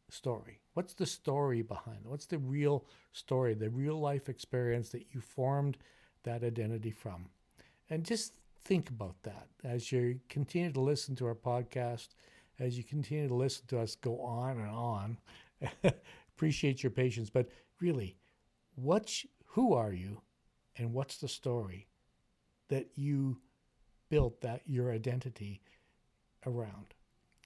story? 0.08 0.62
What's 0.72 0.94
the 0.94 1.04
story 1.04 1.60
behind 1.60 2.06
it? 2.06 2.08
What's 2.08 2.26
the 2.26 2.38
real 2.38 2.86
story, 3.12 3.52
the 3.52 3.68
real 3.68 4.00
life 4.00 4.30
experience 4.30 4.88
that 4.90 5.06
you 5.12 5.20
formed 5.20 5.76
that 6.22 6.42
identity 6.42 6.92
from? 6.92 7.26
And 7.90 8.04
just 8.04 8.32
think 8.64 8.88
about 8.88 9.16
that 9.24 9.48
as 9.64 9.92
you 9.92 10.20
continue 10.30 10.72
to 10.72 10.80
listen 10.80 11.14
to 11.16 11.26
our 11.26 11.34
podcast, 11.34 12.08
as 12.58 12.76
you 12.76 12.84
continue 12.84 13.28
to 13.28 13.34
listen 13.34 13.66
to 13.68 13.80
us 13.80 13.96
go 13.96 14.20
on 14.20 14.58
and 14.58 14.68
on. 14.68 15.18
Appreciate 16.36 16.82
your 16.82 16.90
patience, 16.90 17.30
but 17.30 17.48
really, 17.80 18.16
what's 18.74 19.26
who 19.46 19.74
are 19.74 19.92
you 19.92 20.20
and 20.76 20.92
what's 20.92 21.18
the 21.18 21.28
story 21.28 21.88
that 22.68 22.88
you 22.94 23.38
built 24.08 24.40
that 24.40 24.62
your 24.66 24.92
identity 24.92 25.60
around? 26.46 26.94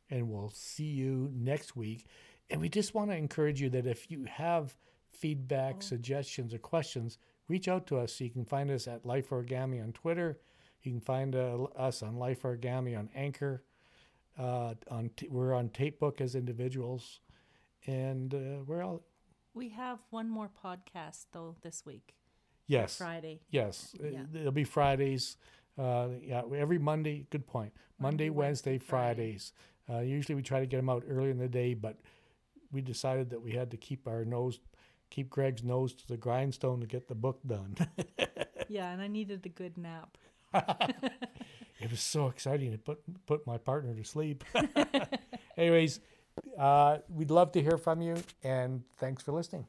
And 0.08 0.30
we'll 0.30 0.52
see 0.54 0.84
you 0.84 1.30
next 1.34 1.74
week. 1.74 2.06
And 2.48 2.60
we 2.60 2.68
just 2.68 2.94
want 2.94 3.10
to 3.10 3.16
encourage 3.16 3.60
you 3.60 3.68
that 3.70 3.86
if 3.86 4.10
you 4.10 4.24
have 4.24 4.76
feedback, 5.10 5.82
suggestions, 5.82 6.54
or 6.54 6.58
questions, 6.58 7.18
reach 7.48 7.66
out 7.68 7.86
to 7.88 7.98
us. 7.98 8.14
So 8.14 8.24
You 8.24 8.30
can 8.30 8.44
find 8.44 8.70
us 8.70 8.86
at 8.86 9.04
Life 9.04 9.30
Origami 9.30 9.82
on 9.82 9.92
Twitter. 9.92 10.38
You 10.82 10.92
can 10.92 11.00
find 11.00 11.34
uh, 11.34 11.64
us 11.76 12.02
on 12.02 12.16
Life 12.16 12.42
Origami 12.42 12.96
on 12.96 13.08
Anchor. 13.14 13.64
Uh, 14.38 14.74
on 14.90 15.10
t- 15.16 15.28
we're 15.30 15.54
on 15.54 15.68
Facebook 15.70 16.20
as 16.20 16.34
individuals, 16.34 17.20
and 17.86 18.34
uh, 18.34 18.62
we're 18.66 18.82
all 18.82 19.02
we 19.54 19.70
have 19.70 19.98
one 20.10 20.28
more 20.28 20.50
podcast 20.64 21.26
though 21.32 21.56
this 21.62 21.84
week. 21.86 22.14
yes, 22.66 22.96
Friday. 22.98 23.40
yes. 23.50 23.94
Uh, 24.02 24.08
Yeah. 24.08 24.22
It'll 24.40 24.52
be 24.52 24.64
Fridays. 24.64 25.36
Uh, 25.78 26.08
yeah, 26.22 26.42
every 26.56 26.78
Monday. 26.78 27.26
Good 27.30 27.46
point. 27.46 27.72
Monday, 27.98 28.24
Monday, 28.26 28.30
Wednesday, 28.30 28.70
Wednesday, 28.72 28.86
Friday. 28.86 29.14
Fridays. 29.38 29.52
Uh, 29.88 30.00
usually 30.00 30.34
we 30.34 30.42
try 30.42 30.60
to 30.60 30.66
get 30.66 30.76
them 30.78 30.90
out 30.90 31.04
early 31.08 31.30
in 31.30 31.38
the 31.38 31.48
day, 31.48 31.74
but 31.74 31.96
we 32.72 32.80
decided 32.82 33.30
that 33.30 33.40
we 33.40 33.52
had 33.52 33.70
to 33.70 33.76
keep 33.76 34.06
our 34.08 34.24
nose, 34.24 34.58
keep 35.10 35.30
Greg's 35.30 35.62
nose 35.62 35.94
to 35.94 36.06
the 36.08 36.16
grindstone 36.16 36.80
to 36.80 36.86
get 36.86 37.08
the 37.08 37.14
book 37.14 37.40
done. 37.46 37.76
Yeah, 38.68 38.90
and 38.90 39.00
I 39.00 39.06
needed 39.06 39.46
a 39.46 39.48
good 39.48 39.78
nap. 39.78 40.18
it 41.80 41.90
was 41.90 42.00
so 42.00 42.28
exciting 42.28 42.72
to 42.72 42.78
put 42.78 43.00
put 43.26 43.46
my 43.46 43.58
partner 43.58 43.94
to 43.94 44.04
sleep. 44.04 44.44
Anyways, 45.56 46.00
uh, 46.58 46.98
we'd 47.08 47.30
love 47.30 47.52
to 47.52 47.62
hear 47.62 47.78
from 47.78 48.00
you, 48.00 48.16
and 48.42 48.82
thanks 48.96 49.22
for 49.22 49.32
listening. 49.32 49.66